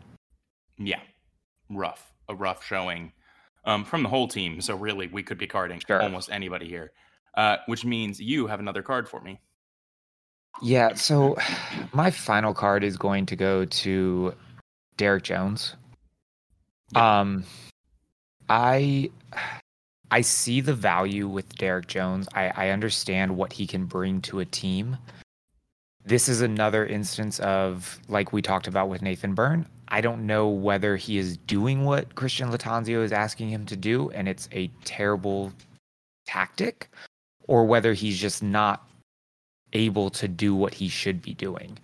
Yeah. 0.78 1.00
Rough. 1.70 2.14
A 2.30 2.36
rough 2.36 2.64
showing 2.64 3.12
um, 3.66 3.84
from 3.84 4.04
the 4.04 4.10
whole 4.10 4.28
team. 4.28 4.62
So 4.62 4.76
really 4.76 5.08
we 5.08 5.24
could 5.24 5.38
be 5.38 5.48
carding 5.48 5.82
Sure. 5.86 6.02
almost 6.02 6.30
anybody 6.32 6.68
here. 6.70 6.92
Uh, 7.36 7.58
which 7.68 7.84
means 7.86 8.20
you 8.20 8.48
have 8.48 8.60
another 8.60 8.82
card 8.82 9.08
for 9.10 9.20
me. 9.22 9.40
yeah 10.62 10.94
so 10.96 11.36
my 11.94 12.10
final 12.10 12.54
card 12.54 12.84
is 12.84 12.98
going 12.98 13.26
to 13.28 13.36
go 13.36 13.64
to 13.66 14.34
derrick 14.98 15.24
jones 15.24 15.76
Yep. 16.96 17.04
um 17.04 17.44
i 18.50 19.10
i 20.12 20.22
see 20.22 20.62
the 20.62 20.74
value 20.74 21.28
with 21.28 21.56
derrick 21.56 21.88
jones 21.88 22.28
i 22.34 22.52
i 22.56 22.70
understand 22.70 23.36
what 23.36 23.54
he 23.54 23.68
can 23.68 23.86
bring 23.86 24.22
to 24.22 24.40
a 24.40 24.46
team 24.46 24.98
this 26.08 26.30
is 26.30 26.40
another 26.40 26.86
instance 26.86 27.38
of 27.42 28.00
like 28.08 28.32
we 28.32 28.42
talked 28.42 28.68
about 28.68 28.88
with 28.88 29.02
Nathan 29.02 29.34
Byrne. 29.34 29.66
I 29.90 30.00
don't 30.00 30.26
know 30.26 30.48
whether 30.48 30.96
he 30.96 31.18
is 31.18 31.36
doing 31.36 31.84
what 31.84 32.16
Christian 32.16 32.50
Lattanzio 32.50 33.04
is 33.04 33.12
asking 33.12 33.50
him 33.50 33.66
to 33.66 33.76
do 33.76 34.10
and 34.12 34.26
it's 34.30 34.48
a 34.54 34.72
terrible 34.86 35.52
tactic 36.26 36.90
or 37.46 37.66
whether 37.66 37.94
he's 37.94 38.18
just 38.18 38.42
not 38.42 38.88
able 39.74 40.10
to 40.12 40.30
do 40.30 40.56
what 40.56 40.74
he 40.74 40.88
should 40.88 41.22
be 41.22 41.34
doing. 41.34 41.78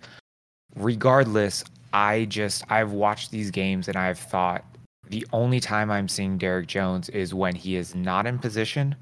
Regardless, 0.74 1.62
I 1.92 2.24
just 2.24 2.64
I've 2.70 2.92
watched 2.92 3.30
these 3.30 3.50
games 3.50 3.88
and 3.88 3.96
I've 3.98 4.18
thought 4.18 4.64
the 5.08 5.26
only 5.32 5.60
time 5.60 5.90
I'm 5.90 6.08
seeing 6.08 6.38
Derrick 6.38 6.66
Jones 6.66 7.08
is 7.10 7.34
when 7.34 7.54
he 7.54 7.76
is 7.76 7.94
not 7.94 8.26
in 8.26 8.38
position 8.38 8.94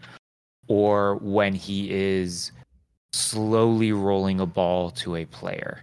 or 0.68 1.16
when 1.16 1.54
he 1.54 1.90
is 1.90 2.52
slowly 3.12 3.92
rolling 3.92 4.40
a 4.40 4.46
ball 4.46 4.90
to 4.90 5.16
a 5.16 5.24
player. 5.26 5.82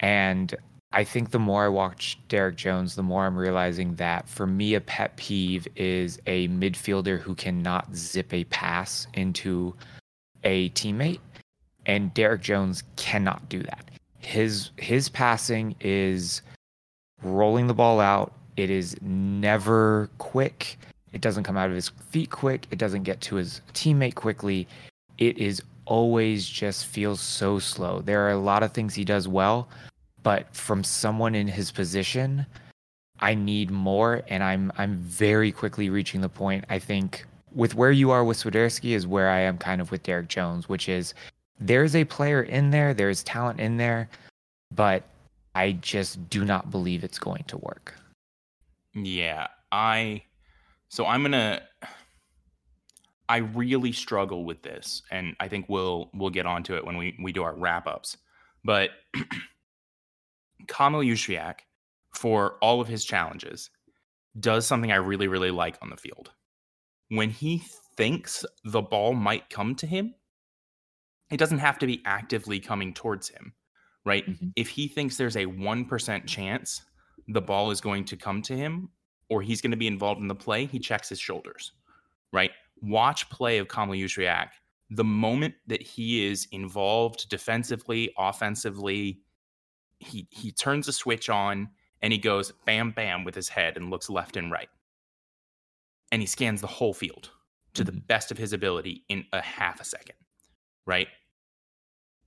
And 0.00 0.54
I 0.92 1.04
think 1.04 1.30
the 1.30 1.38
more 1.38 1.64
I 1.64 1.68
watch 1.68 2.18
Derrick 2.28 2.56
Jones, 2.56 2.94
the 2.94 3.02
more 3.02 3.26
I'm 3.26 3.36
realizing 3.36 3.94
that 3.96 4.28
for 4.28 4.46
me, 4.46 4.74
a 4.74 4.80
pet 4.80 5.16
peeve 5.16 5.66
is 5.76 6.18
a 6.26 6.48
midfielder 6.48 7.20
who 7.20 7.34
cannot 7.34 7.94
zip 7.94 8.32
a 8.32 8.44
pass 8.44 9.06
into 9.14 9.74
a 10.44 10.70
teammate. 10.70 11.20
And 11.86 12.12
Derrick 12.14 12.42
Jones 12.42 12.82
cannot 12.96 13.48
do 13.48 13.62
that. 13.62 13.90
His 14.18 14.70
his 14.78 15.08
passing 15.08 15.76
is 15.80 16.42
rolling 17.22 17.66
the 17.66 17.74
ball 17.74 18.00
out. 18.00 18.32
It 18.56 18.70
is 18.70 18.96
never 19.02 20.08
quick. 20.18 20.78
It 21.12 21.20
doesn't 21.20 21.44
come 21.44 21.56
out 21.56 21.68
of 21.68 21.74
his 21.74 21.88
feet 21.88 22.30
quick. 22.30 22.66
It 22.70 22.78
doesn't 22.78 23.04
get 23.04 23.20
to 23.22 23.36
his 23.36 23.60
teammate 23.74 24.14
quickly. 24.14 24.66
It 25.18 25.38
is 25.38 25.62
always 25.84 26.48
just 26.48 26.86
feels 26.86 27.20
so 27.20 27.58
slow. 27.58 28.00
There 28.00 28.26
are 28.26 28.32
a 28.32 28.38
lot 28.38 28.62
of 28.62 28.72
things 28.72 28.94
he 28.94 29.04
does 29.04 29.28
well, 29.28 29.68
but 30.22 30.54
from 30.54 30.82
someone 30.82 31.34
in 31.34 31.46
his 31.46 31.70
position, 31.70 32.44
I 33.20 33.34
need 33.34 33.70
more 33.70 34.22
and 34.28 34.42
I'm 34.42 34.72
I'm 34.76 34.96
very 34.96 35.50
quickly 35.52 35.88
reaching 35.88 36.20
the 36.20 36.28
point 36.28 36.64
I 36.68 36.78
think 36.78 37.24
with 37.54 37.74
where 37.74 37.92
you 37.92 38.10
are 38.10 38.24
with 38.24 38.36
Swiderski 38.36 38.90
is 38.90 39.06
where 39.06 39.30
I 39.30 39.40
am 39.40 39.56
kind 39.56 39.80
of 39.80 39.90
with 39.90 40.02
Derrick 40.02 40.28
Jones, 40.28 40.68
which 40.68 40.88
is 40.88 41.14
there's 41.58 41.96
a 41.96 42.04
player 42.04 42.42
in 42.42 42.70
there, 42.70 42.92
there's 42.92 43.22
talent 43.22 43.60
in 43.60 43.78
there, 43.78 44.10
but 44.74 45.04
I 45.54 45.72
just 45.72 46.28
do 46.28 46.44
not 46.44 46.70
believe 46.70 47.02
it's 47.02 47.18
going 47.18 47.44
to 47.44 47.56
work. 47.58 47.94
Yeah, 48.96 49.48
I 49.70 50.22
so 50.88 51.06
I'm 51.06 51.22
gonna 51.22 51.62
I 53.28 53.38
really 53.38 53.92
struggle 53.92 54.44
with 54.44 54.62
this, 54.62 55.02
and 55.10 55.34
I 55.40 55.48
think 55.48 55.66
we'll 55.68 56.10
we'll 56.14 56.30
get 56.30 56.46
onto 56.46 56.74
it 56.76 56.84
when 56.84 56.96
we 56.96 57.16
we 57.22 57.32
do 57.32 57.42
our 57.42 57.54
wrap 57.56 57.86
ups. 57.86 58.16
But 58.64 58.90
Kamil 60.68 61.00
Jóźwiak, 61.00 61.60
for 62.14 62.56
all 62.62 62.80
of 62.80 62.88
his 62.88 63.04
challenges, 63.04 63.70
does 64.40 64.66
something 64.66 64.92
I 64.92 64.96
really 64.96 65.28
really 65.28 65.50
like 65.50 65.76
on 65.82 65.90
the 65.90 65.96
field. 65.96 66.32
When 67.08 67.30
he 67.30 67.62
thinks 67.96 68.44
the 68.64 68.82
ball 68.82 69.14
might 69.14 69.50
come 69.50 69.74
to 69.76 69.86
him, 69.86 70.14
it 71.30 71.38
doesn't 71.38 71.58
have 71.58 71.78
to 71.80 71.86
be 71.86 72.02
actively 72.04 72.60
coming 72.60 72.94
towards 72.94 73.28
him, 73.28 73.54
right? 74.04 74.26
Mhm. 74.26 74.52
If 74.56 74.68
he 74.68 74.88
thinks 74.88 75.16
there's 75.16 75.36
a 75.36 75.46
one 75.46 75.84
percent 75.84 76.26
chance 76.26 76.82
the 77.28 77.40
ball 77.40 77.70
is 77.70 77.80
going 77.80 78.04
to 78.06 78.16
come 78.16 78.42
to 78.42 78.56
him 78.56 78.88
or 79.28 79.42
he's 79.42 79.60
going 79.60 79.72
to 79.72 79.76
be 79.76 79.86
involved 79.86 80.20
in 80.20 80.28
the 80.28 80.34
play, 80.34 80.66
he 80.66 80.78
checks 80.78 81.08
his 81.08 81.18
shoulders, 81.18 81.72
right? 82.32 82.52
Watch 82.80 83.28
play 83.30 83.58
of 83.58 83.68
Kamil 83.68 83.96
Jóźwiak. 83.96 84.48
The 84.90 85.04
moment 85.04 85.54
that 85.66 85.82
he 85.82 86.26
is 86.26 86.46
involved 86.52 87.28
defensively, 87.28 88.12
offensively, 88.16 89.20
he 89.98 90.28
he 90.30 90.52
turns 90.52 90.86
a 90.86 90.92
switch 90.92 91.28
on 91.28 91.70
and 92.02 92.12
he 92.12 92.18
goes 92.18 92.52
bam 92.66 92.92
bam 92.92 93.24
with 93.24 93.34
his 93.34 93.48
head 93.48 93.76
and 93.76 93.90
looks 93.90 94.08
left 94.08 94.36
and 94.36 94.52
right. 94.52 94.68
And 96.12 96.22
he 96.22 96.26
scans 96.26 96.60
the 96.60 96.66
whole 96.68 96.94
field 96.94 97.30
to 97.74 97.82
the 97.82 97.90
mm-hmm. 97.90 98.00
best 98.06 98.30
of 98.30 98.38
his 98.38 98.52
ability 98.52 99.04
in 99.08 99.24
a 99.32 99.40
half 99.40 99.80
a 99.80 99.84
second, 99.84 100.16
right? 100.86 101.08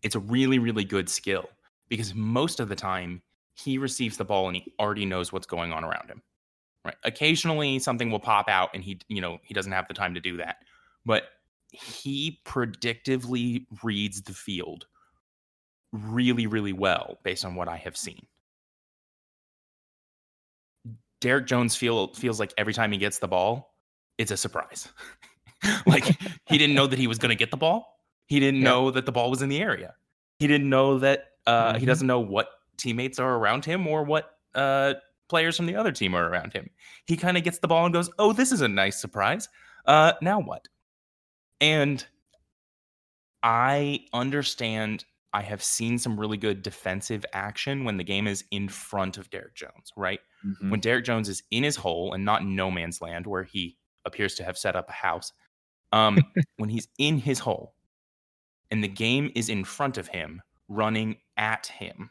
It's 0.02 0.16
a 0.16 0.20
really 0.20 0.60
really 0.60 0.84
good 0.84 1.08
skill 1.08 1.50
because 1.88 2.14
most 2.14 2.60
of 2.60 2.68
the 2.68 2.76
time 2.76 3.22
he 3.64 3.78
receives 3.78 4.18
the 4.18 4.26
ball 4.26 4.48
and 4.48 4.56
he 4.56 4.74
already 4.80 5.06
knows 5.06 5.34
what's 5.34 5.48
going 5.48 5.74
on 5.74 5.84
around 5.84 6.10
him. 6.10 6.22
Right. 6.86 6.96
Occasionally 7.04 7.80
something 7.80 8.10
will 8.10 8.20
pop 8.20 8.48
out 8.48 8.70
and 8.74 8.84
he, 8.84 9.00
you 9.10 9.22
know, 9.22 9.40
he 9.44 9.54
doesn't 9.54 9.72
have 9.72 9.88
the 9.88 9.94
time 9.94 10.14
to 10.14 10.22
do 10.22 10.38
that. 10.38 10.58
But 11.06 11.24
he 11.72 12.40
predictively 12.46 13.66
reads 13.84 14.22
the 14.22 14.34
field 14.34 14.86
really, 15.92 16.48
really 16.48 16.74
well 16.74 17.20
based 17.24 17.44
on 17.44 17.56
what 17.56 17.68
I 17.68 17.76
have 17.76 17.98
seen. 17.98 18.26
Derrick 21.22 21.48
Jones 21.48 21.76
feel 21.76 22.14
feels 22.14 22.40
like 22.40 22.54
every 22.58 22.74
time 22.74 22.94
he 22.94 22.98
gets 22.98 23.20
the 23.20 23.28
ball, 23.28 23.76
it's 24.18 24.32
a 24.32 24.38
surprise. 24.38 24.88
like 25.86 26.06
he 26.46 26.58
didn't 26.58 26.76
know 26.76 26.88
that 26.88 26.98
he 26.98 27.08
was 27.08 27.18
going 27.18 27.30
to 27.30 27.36
get 27.36 27.52
the 27.52 27.58
ball. 27.58 27.98
He 28.28 28.40
didn't 28.40 28.62
yeah. 28.62 28.70
know 28.70 28.92
that 28.92 29.06
the 29.06 29.12
ball 29.12 29.30
was 29.30 29.42
in 29.42 29.50
the 29.50 29.60
area. 29.60 29.96
He 30.38 30.48
didn't 30.48 30.70
know 30.70 31.00
that 31.00 31.26
uh, 31.46 31.72
mm-hmm. 31.72 31.80
he 31.80 31.86
doesn't 31.86 32.08
know 32.08 32.22
what 32.22 32.48
teammates 32.80 33.20
are 33.20 33.36
around 33.36 33.66
him 33.66 33.86
or 33.88 34.04
what 34.04 34.32
uh, 34.56 34.96
players 35.30 35.58
from 35.58 35.66
the 35.66 35.76
other 35.76 35.92
team 35.92 36.16
are 36.16 36.30
around 36.30 36.54
him. 36.54 36.70
He 37.06 37.16
kind 37.16 37.38
of 37.38 37.44
gets 37.44 37.60
the 37.60 37.68
ball 37.68 37.86
and 37.86 37.94
goes, 37.94 38.10
"Oh, 38.18 38.34
this 38.34 38.52
is 38.52 38.62
a 38.62 38.68
nice 38.68 39.00
surprise. 39.00 39.48
Uh, 39.86 40.14
now 40.22 40.40
what?" 40.40 40.68
And 41.62 42.06
I 43.44 44.06
understand. 44.14 45.06
I 45.32 45.44
have 45.44 45.62
seen 45.62 46.00
some 46.00 46.20
really 46.20 46.38
good 46.38 46.64
defensive 46.64 47.24
action 47.34 47.84
when 47.84 47.98
the 47.98 48.04
game 48.04 48.26
is 48.26 48.46
in 48.50 48.68
front 48.68 49.20
of 49.20 49.30
Derrick 49.30 49.54
Jones, 49.54 49.94
right? 49.96 50.20
Mm-hmm. 50.44 50.72
When 50.72 50.80
Derrick 50.80 51.06
Jones 51.06 51.30
is 51.30 51.44
in 51.52 51.64
his 51.64 51.76
hole 51.76 52.14
and 52.14 52.26
not 52.26 52.42
in 52.42 52.56
no 52.56 52.72
man's 52.72 53.00
land 53.00 53.28
where 53.28 53.44
he 53.44 53.78
appears 54.06 54.36
to 54.36 54.44
have 54.44 54.58
set 54.58 54.76
up 54.76 54.90
a 54.90 54.94
house. 54.94 55.32
Um, 55.92 56.20
when 56.58 56.70
he's 56.70 56.88
in 56.98 57.18
his 57.18 57.40
hole 57.40 57.76
and 58.72 58.84
the 58.84 58.88
game 58.88 59.32
is 59.36 59.50
in 59.50 59.64
front 59.64 59.98
of 59.98 60.08
him, 60.08 60.42
running 60.68 61.18
at 61.38 61.68
him, 61.68 62.10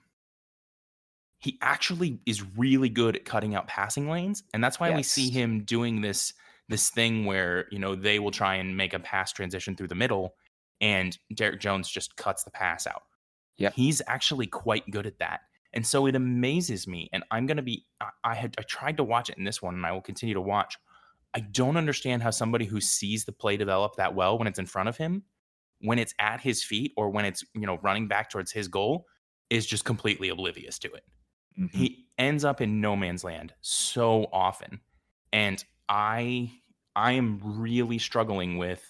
he 1.41 1.59
actually 1.63 2.21
is 2.27 2.43
really 2.57 2.89
good 2.89 3.15
at 3.15 3.25
cutting 3.25 3.55
out 3.55 3.67
passing 3.67 4.09
lanes 4.09 4.43
and 4.53 4.63
that's 4.63 4.81
why 4.81 4.89
yes. 4.89 4.97
we 4.97 5.03
see 5.03 5.31
him 5.31 5.63
doing 5.65 6.01
this 6.01 6.35
this 6.69 6.91
thing 6.91 7.25
where 7.25 7.67
you 7.71 7.79
know 7.79 7.95
they 7.95 8.19
will 8.19 8.31
try 8.31 8.57
and 8.57 8.77
make 8.77 8.95
a 8.95 8.99
pass 8.99 9.33
transition 9.33 9.75
through 9.75 9.89
the 9.89 9.95
middle 9.95 10.35
and 10.81 11.19
Derrick 11.35 11.61
Jones 11.61 11.89
just 11.89 12.17
cuts 12.17 12.45
the 12.45 12.51
pass 12.51 12.87
out. 12.87 13.03
Yeah. 13.57 13.71
He's 13.75 14.01
actually 14.07 14.47
quite 14.47 14.89
good 14.91 15.07
at 15.07 15.19
that. 15.19 15.41
And 15.73 15.87
so 15.87 16.07
it 16.07 16.15
amazes 16.15 16.87
me 16.87 17.11
and 17.13 17.25
I'm 17.31 17.47
going 17.47 17.57
to 17.57 17.63
be 17.63 17.85
I, 18.01 18.09
I 18.25 18.35
had 18.35 18.55
I 18.59 18.63
tried 18.63 18.97
to 18.99 19.05
watch 19.05 19.29
it 19.31 19.39
in 19.39 19.45
this 19.45 19.61
one 19.61 19.75
and 19.75 19.85
I 19.85 19.93
will 19.93 20.01
continue 20.01 20.35
to 20.35 20.41
watch. 20.41 20.77
I 21.35 21.41
don't 21.41 21.77
understand 21.77 22.23
how 22.23 22.31
somebody 22.31 22.65
who 22.65 22.81
sees 22.81 23.25
the 23.25 23.33
play 23.33 23.57
develop 23.57 23.97
that 23.97 24.15
well 24.15 24.39
when 24.39 24.49
it's 24.49 24.59
in 24.59 24.67
front 24.67 24.89
of 24.89 24.97
him, 24.97 25.25
when 25.81 25.99
it's 25.99 26.15
at 26.19 26.41
his 26.41 26.65
feet 26.65 26.93
or 26.97 27.11
when 27.11 27.27
it's, 27.27 27.45
you 27.55 27.67
know, 27.67 27.79
running 27.83 28.09
back 28.09 28.31
towards 28.31 28.51
his 28.51 28.67
goal 28.67 29.05
is 29.51 29.67
just 29.67 29.85
completely 29.85 30.31
oblivious 30.31 30.79
to 30.79 30.93
it. 30.93 31.05
Mm-hmm. 31.59 31.77
He 31.77 32.07
ends 32.19 32.45
up 32.45 32.61
in 32.61 32.81
no 32.81 32.97
man's 32.97 33.25
land 33.25 33.53
so 33.61 34.27
often. 34.33 34.81
And 35.33 35.65
I 35.89 36.51
I 36.97 37.13
am 37.13 37.41
really 37.43 37.99
struggling 37.99 38.59
with 38.59 38.85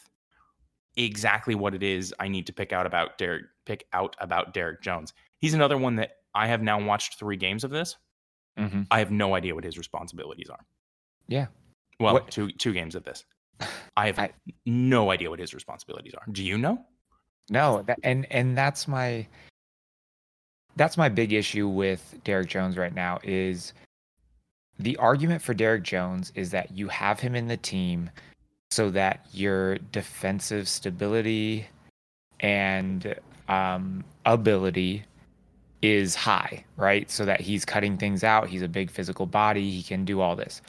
exactly 0.96 1.54
what 1.54 1.74
it 1.74 1.82
is 1.82 2.14
I 2.18 2.28
need 2.28 2.46
to 2.46 2.52
pick 2.52 2.72
out 2.72 2.86
about 2.86 3.18
Derrick 3.18 3.46
pick 3.64 3.86
out 3.92 4.16
about 4.20 4.54
Derrick 4.54 4.82
Jones. 4.82 5.12
He's 5.38 5.54
another 5.54 5.78
one 5.78 5.96
that 5.96 6.16
I 6.34 6.46
have 6.46 6.62
now 6.62 6.82
watched 6.84 7.18
three 7.18 7.36
games 7.36 7.64
of 7.64 7.70
this. 7.70 7.96
Mm-hmm. 8.58 8.82
I 8.90 8.98
have 8.98 9.10
no 9.10 9.34
idea 9.34 9.54
what 9.54 9.64
his 9.64 9.78
responsibilities 9.78 10.48
are. 10.50 10.64
Yeah. 11.28 11.46
Well, 12.00 12.14
what? 12.14 12.30
two 12.30 12.50
two 12.50 12.72
games 12.72 12.94
of 12.94 13.04
this. 13.04 13.24
I 13.96 14.06
have 14.06 14.18
I, 14.18 14.30
no 14.66 15.10
idea 15.10 15.30
what 15.30 15.38
his 15.38 15.54
responsibilities 15.54 16.14
are. 16.14 16.24
Do 16.30 16.44
you 16.44 16.58
know? 16.58 16.84
No, 17.50 17.82
that, 17.82 17.98
and 18.02 18.26
and 18.30 18.56
that's 18.56 18.86
my 18.86 19.26
that's 20.78 20.96
my 20.96 21.08
big 21.08 21.32
issue 21.32 21.68
with 21.68 22.14
Derrick 22.24 22.48
Jones 22.48 22.78
right 22.78 22.94
now 22.94 23.18
is 23.22 23.72
the 24.78 24.96
argument 24.96 25.42
for 25.42 25.52
Derrick 25.52 25.82
Jones 25.82 26.32
is 26.34 26.50
that 26.50 26.70
you 26.70 26.88
have 26.88 27.18
him 27.18 27.34
in 27.34 27.48
the 27.48 27.56
team 27.56 28.10
so 28.70 28.90
that 28.90 29.26
your 29.32 29.78
defensive 29.78 30.68
stability 30.68 31.66
and 32.40 33.14
um, 33.48 34.04
ability 34.24 35.04
is 35.82 36.14
high, 36.14 36.64
right? 36.76 37.10
So 37.10 37.24
that 37.24 37.40
he's 37.40 37.64
cutting 37.64 37.96
things 37.96 38.22
out. 38.22 38.48
He's 38.48 38.62
a 38.62 38.68
big 38.68 38.90
physical 38.90 39.26
body. 39.26 39.70
He 39.70 39.82
can 39.82 40.04
do 40.04 40.20
all 40.20 40.36
this. 40.36 40.62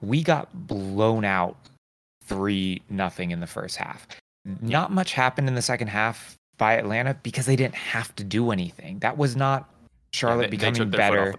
We 0.00 0.22
got 0.22 0.48
blown 0.66 1.24
out 1.24 1.56
three 2.24 2.82
nothing 2.88 3.32
in 3.32 3.40
the 3.40 3.46
first 3.46 3.76
half. 3.76 4.06
Not 4.60 4.92
much 4.92 5.12
happened 5.12 5.48
in 5.48 5.54
the 5.54 5.62
second 5.62 5.88
half 5.88 6.36
by 6.62 6.74
Atlanta 6.74 7.16
because 7.24 7.44
they 7.44 7.56
didn't 7.56 7.74
have 7.74 8.14
to 8.14 8.22
do 8.22 8.52
anything. 8.52 9.00
That 9.00 9.18
was 9.18 9.34
not 9.34 9.68
Charlotte 10.12 10.44
yeah, 10.44 10.46
they, 10.46 10.56
becoming 10.58 10.90
they 10.92 10.96
better. 10.96 11.34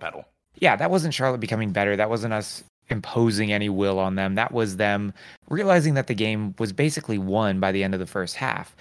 Yeah, 0.55 0.75
that 0.75 0.91
wasn't 0.91 1.13
Charlotte 1.13 1.39
becoming 1.39 1.71
better. 1.71 1.95
That 1.95 2.09
wasn't 2.09 2.33
us 2.33 2.61
imposing 2.89 3.53
any 3.53 3.69
will 3.69 3.99
on 3.99 4.15
them. 4.15 4.35
That 4.35 4.51
was 4.51 4.75
them 4.75 5.13
realizing 5.47 5.93
that 5.93 6.07
the 6.07 6.13
game 6.13 6.53
was 6.59 6.73
basically 6.73 7.17
won 7.17 7.61
by 7.61 7.71
the 7.71 7.85
end 7.85 7.93
of 7.93 8.01
the 8.01 8.05
first 8.05 8.35
half. 8.35 8.75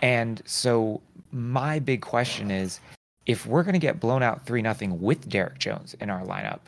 And 0.00 0.40
so 0.46 1.02
my 1.30 1.78
big 1.78 2.00
question 2.00 2.50
is 2.50 2.80
if 3.26 3.44
we're 3.44 3.62
going 3.62 3.74
to 3.74 3.78
get 3.78 4.00
blown 4.00 4.22
out 4.22 4.46
3 4.46 4.62
nothing 4.62 4.98
with 5.02 5.28
Derrick 5.28 5.58
Jones 5.58 5.94
in 6.00 6.08
our 6.08 6.24
lineup, 6.24 6.60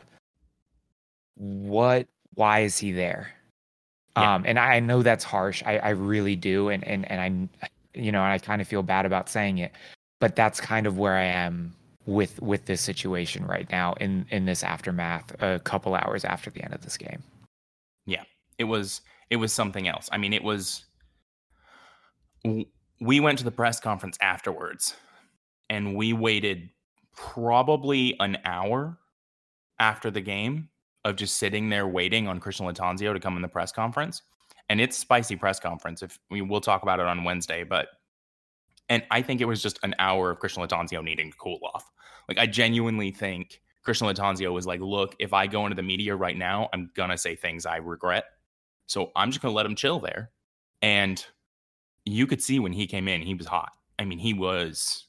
what 1.33 2.05
why 2.35 2.59
is 2.59 2.77
he 2.77 2.91
there? 2.91 3.31
Yeah. 4.15 4.35
Um, 4.35 4.43
and 4.45 4.59
I 4.59 4.79
know 4.81 5.01
that's 5.01 5.23
harsh. 5.23 5.63
I, 5.65 5.79
I 5.79 5.89
really 5.89 6.35
do. 6.35 6.69
And, 6.69 6.83
and, 6.83 7.09
and 7.11 7.49
I, 7.63 7.69
you 7.99 8.11
know, 8.11 8.23
and 8.23 8.31
I 8.31 8.37
kind 8.37 8.61
of 8.61 8.67
feel 8.67 8.83
bad 8.83 9.05
about 9.05 9.29
saying 9.29 9.57
it, 9.59 9.73
but 10.19 10.35
that's 10.35 10.59
kind 10.59 10.87
of 10.87 10.97
where 10.97 11.15
I 11.15 11.25
am 11.25 11.75
with 12.05 12.41
with 12.41 12.65
this 12.65 12.81
situation 12.81 13.45
right 13.45 13.69
now 13.71 13.93
in 13.93 14.25
in 14.31 14.45
this 14.45 14.63
aftermath 14.63 15.35
a 15.41 15.59
couple 15.59 15.95
hours 15.95 16.25
after 16.25 16.49
the 16.49 16.63
end 16.63 16.73
of 16.73 16.81
this 16.81 16.97
game. 16.97 17.21
Yeah. 18.05 18.23
It 18.57 18.63
was 18.65 19.01
it 19.29 19.35
was 19.35 19.53
something 19.53 19.87
else. 19.87 20.09
I 20.11 20.17
mean, 20.17 20.33
it 20.33 20.43
was 20.43 20.85
we 22.43 23.19
went 23.19 23.37
to 23.37 23.43
the 23.43 23.51
press 23.51 23.79
conference 23.79 24.17
afterwards 24.21 24.95
and 25.69 25.95
we 25.95 26.13
waited 26.13 26.69
probably 27.15 28.15
an 28.19 28.37
hour 28.45 28.97
after 29.79 30.09
the 30.09 30.21
game 30.21 30.69
of 31.05 31.15
just 31.15 31.37
sitting 31.37 31.69
there 31.69 31.87
waiting 31.87 32.27
on 32.27 32.39
Christian 32.39 32.65
Lattanzio 32.65 33.13
to 33.13 33.19
come 33.19 33.35
in 33.35 33.41
the 33.41 33.47
press 33.47 33.71
conference 33.71 34.21
and 34.69 34.79
it's 34.79 34.97
spicy 34.97 35.35
press 35.35 35.59
conference. 35.59 36.01
If 36.01 36.19
we 36.29 36.41
will 36.41 36.61
talk 36.61 36.83
about 36.83 36.99
it 36.99 37.07
on 37.07 37.23
Wednesday, 37.23 37.63
but 37.63 37.87
and 38.87 39.03
I 39.11 39.21
think 39.21 39.41
it 39.41 39.45
was 39.45 39.61
just 39.61 39.79
an 39.83 39.95
hour 39.99 40.31
of 40.31 40.39
Christian 40.39 40.63
Lattanzio 40.63 41.03
needing 41.03 41.31
to 41.31 41.37
cool 41.37 41.59
off. 41.73 41.91
Like 42.27 42.37
I 42.37 42.45
genuinely 42.45 43.11
think 43.11 43.61
Christian 43.83 44.07
Lattanzio 44.07 44.51
was 44.53 44.67
like, 44.67 44.81
"Look, 44.81 45.15
if 45.19 45.33
I 45.33 45.47
go 45.47 45.65
into 45.65 45.75
the 45.75 45.83
media 45.83 46.15
right 46.15 46.37
now, 46.37 46.69
I'm 46.73 46.91
gonna 46.95 47.17
say 47.17 47.35
things 47.35 47.65
I 47.65 47.77
regret. 47.77 48.25
So 48.87 49.11
I'm 49.15 49.31
just 49.31 49.41
gonna 49.41 49.53
let 49.53 49.65
him 49.65 49.75
chill 49.75 49.99
there." 49.99 50.31
And 50.81 51.23
you 52.05 52.27
could 52.27 52.41
see 52.41 52.59
when 52.59 52.73
he 52.73 52.87
came 52.87 53.07
in, 53.07 53.21
he 53.21 53.35
was 53.35 53.47
hot. 53.47 53.71
I 53.97 54.05
mean, 54.05 54.19
he 54.19 54.33
was 54.33 55.07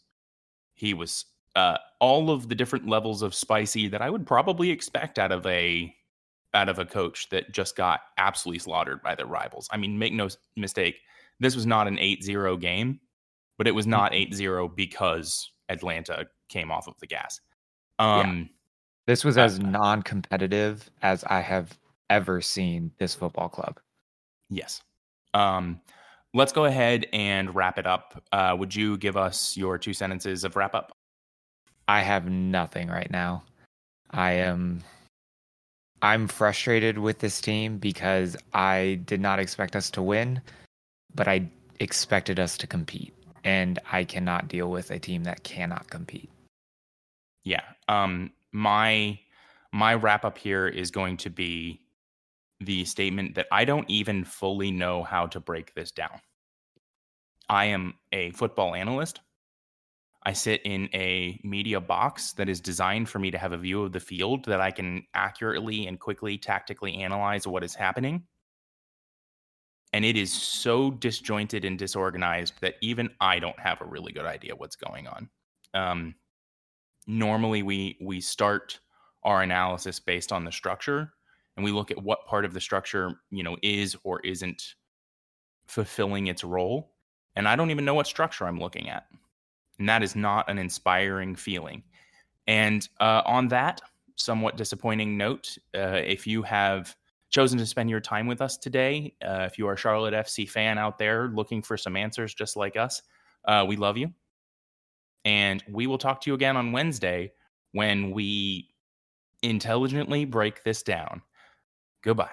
he 0.74 0.94
was 0.94 1.26
uh, 1.56 1.76
all 1.98 2.30
of 2.30 2.48
the 2.48 2.54
different 2.54 2.88
levels 2.88 3.22
of 3.22 3.34
spicy 3.34 3.88
that 3.88 4.00
I 4.00 4.08
would 4.08 4.26
probably 4.26 4.70
expect 4.70 5.18
out 5.18 5.32
of 5.32 5.44
a 5.46 5.94
out 6.54 6.68
of 6.68 6.78
a 6.78 6.84
coach 6.84 7.28
that 7.30 7.52
just 7.52 7.76
got 7.76 8.00
absolutely 8.18 8.58
slaughtered 8.58 9.02
by 9.02 9.14
their 9.14 9.26
rivals. 9.26 9.68
I 9.70 9.76
mean, 9.76 9.98
make 9.98 10.12
no 10.12 10.28
mistake, 10.56 10.96
this 11.38 11.54
was 11.54 11.66
not 11.66 11.86
an 11.86 11.96
8-0 11.96 12.60
game, 12.60 13.00
but 13.58 13.66
it 13.66 13.74
was 13.74 13.86
mm. 13.86 13.90
not 13.90 14.12
8-0 14.12 14.74
because 14.74 15.50
Atlanta 15.68 16.26
came 16.48 16.70
off 16.70 16.88
of 16.88 16.94
the 17.00 17.06
gas. 17.06 17.40
Um 17.98 18.38
yeah. 18.38 18.44
This 19.06 19.24
was 19.24 19.38
as 19.38 19.58
non-competitive 19.58 20.88
as 21.02 21.24
I 21.24 21.40
have 21.40 21.76
ever 22.10 22.40
seen 22.40 22.92
this 22.98 23.14
football 23.14 23.48
club. 23.48 23.80
Yes. 24.50 24.82
Um 25.34 25.80
let's 26.34 26.52
go 26.52 26.64
ahead 26.64 27.06
and 27.12 27.54
wrap 27.54 27.78
it 27.78 27.86
up. 27.86 28.22
Uh, 28.32 28.54
would 28.58 28.74
you 28.74 28.96
give 28.98 29.16
us 29.16 29.56
your 29.56 29.78
two 29.78 29.92
sentences 29.92 30.44
of 30.44 30.56
wrap 30.56 30.74
up? 30.74 30.96
I 31.88 32.02
have 32.02 32.30
nothing 32.30 32.88
right 32.88 33.10
now. 33.10 33.42
I 34.10 34.32
am 34.32 34.82
I'm 36.02 36.28
frustrated 36.28 36.98
with 36.98 37.18
this 37.18 37.40
team 37.40 37.78
because 37.78 38.36
I 38.52 39.00
did 39.04 39.20
not 39.20 39.38
expect 39.38 39.76
us 39.76 39.90
to 39.92 40.02
win, 40.02 40.40
but 41.14 41.28
I 41.28 41.50
expected 41.78 42.40
us 42.40 42.56
to 42.58 42.66
compete. 42.66 43.14
And 43.44 43.78
I 43.90 44.04
cannot 44.04 44.48
deal 44.48 44.70
with 44.70 44.90
a 44.90 44.98
team 44.98 45.24
that 45.24 45.44
cannot 45.44 45.88
compete. 45.90 46.30
Yeah. 47.44 47.62
Um 47.88 48.32
my 48.52 49.18
my 49.72 49.94
wrap 49.94 50.24
up 50.24 50.36
here 50.36 50.66
is 50.66 50.90
going 50.90 51.16
to 51.18 51.30
be 51.30 51.80
the 52.60 52.84
statement 52.84 53.34
that 53.36 53.46
I 53.50 53.64
don't 53.64 53.88
even 53.88 54.24
fully 54.24 54.70
know 54.70 55.02
how 55.02 55.26
to 55.28 55.40
break 55.40 55.74
this 55.74 55.90
down. 55.90 56.20
I 57.48 57.66
am 57.66 57.94
a 58.12 58.30
football 58.32 58.74
analyst. 58.74 59.20
I 60.22 60.32
sit 60.34 60.60
in 60.64 60.88
a 60.92 61.40
media 61.42 61.80
box 61.80 62.32
that 62.32 62.48
is 62.48 62.60
designed 62.60 63.08
for 63.08 63.18
me 63.18 63.30
to 63.30 63.38
have 63.38 63.52
a 63.52 63.56
view 63.56 63.82
of 63.82 63.92
the 63.92 64.00
field 64.00 64.44
that 64.44 64.60
I 64.60 64.70
can 64.70 65.06
accurately 65.14 65.86
and 65.86 65.98
quickly 65.98 66.36
tactically 66.36 66.94
analyze 67.02 67.46
what 67.46 67.64
is 67.64 67.74
happening. 67.74 68.24
And 69.92 70.04
it 70.04 70.16
is 70.16 70.32
so 70.32 70.90
disjointed 70.90 71.64
and 71.64 71.78
disorganized 71.78 72.54
that 72.60 72.74
even 72.80 73.10
I 73.20 73.38
don't 73.38 73.58
have 73.58 73.80
a 73.80 73.86
really 73.86 74.12
good 74.12 74.26
idea 74.26 74.54
what's 74.54 74.76
going 74.76 75.08
on. 75.08 75.30
Um, 75.72 76.14
normally 77.06 77.62
we 77.62 77.96
we 78.00 78.20
start 78.20 78.78
our 79.24 79.42
analysis 79.42 80.00
based 80.00 80.32
on 80.32 80.44
the 80.44 80.52
structure 80.52 81.12
and 81.56 81.64
we 81.64 81.72
look 81.72 81.90
at 81.90 82.02
what 82.02 82.26
part 82.26 82.44
of 82.44 82.54
the 82.54 82.60
structure 82.60 83.20
you 83.30 83.42
know 83.42 83.56
is 83.62 83.96
or 84.04 84.20
isn't 84.20 84.74
fulfilling 85.66 86.28
its 86.28 86.44
role 86.44 86.92
and 87.36 87.48
i 87.48 87.56
don't 87.56 87.70
even 87.70 87.84
know 87.84 87.94
what 87.94 88.06
structure 88.06 88.46
i'm 88.46 88.58
looking 88.60 88.88
at 88.88 89.06
and 89.80 89.88
that 89.88 90.02
is 90.02 90.14
not 90.14 90.48
an 90.48 90.58
inspiring 90.58 91.34
feeling 91.34 91.82
and 92.46 92.88
uh, 93.00 93.22
on 93.24 93.48
that 93.48 93.80
somewhat 94.16 94.56
disappointing 94.56 95.16
note 95.16 95.58
uh, 95.74 96.00
if 96.04 96.26
you 96.26 96.42
have 96.42 96.94
chosen 97.30 97.58
to 97.58 97.66
spend 97.66 97.90
your 97.90 98.00
time 98.00 98.28
with 98.28 98.40
us 98.40 98.56
today 98.56 99.12
uh, 99.26 99.48
if 99.50 99.58
you 99.58 99.66
are 99.66 99.72
a 99.72 99.78
charlotte 99.78 100.14
fc 100.14 100.48
fan 100.48 100.78
out 100.78 100.98
there 100.98 101.28
looking 101.28 101.62
for 101.62 101.76
some 101.76 101.96
answers 101.96 102.32
just 102.32 102.56
like 102.56 102.76
us 102.76 103.02
uh, 103.46 103.64
we 103.66 103.74
love 103.74 103.96
you 103.96 104.12
and 105.24 105.64
we 105.68 105.88
will 105.88 105.98
talk 105.98 106.20
to 106.20 106.30
you 106.30 106.34
again 106.34 106.56
on 106.56 106.70
wednesday 106.70 107.32
when 107.72 108.12
we 108.12 108.68
intelligently 109.42 110.24
break 110.24 110.62
this 110.62 110.82
down 110.82 111.22
Goodbye. 112.02 112.30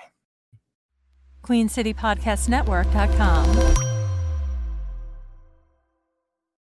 QueenCityPodcastNetwork.com. 1.44 3.87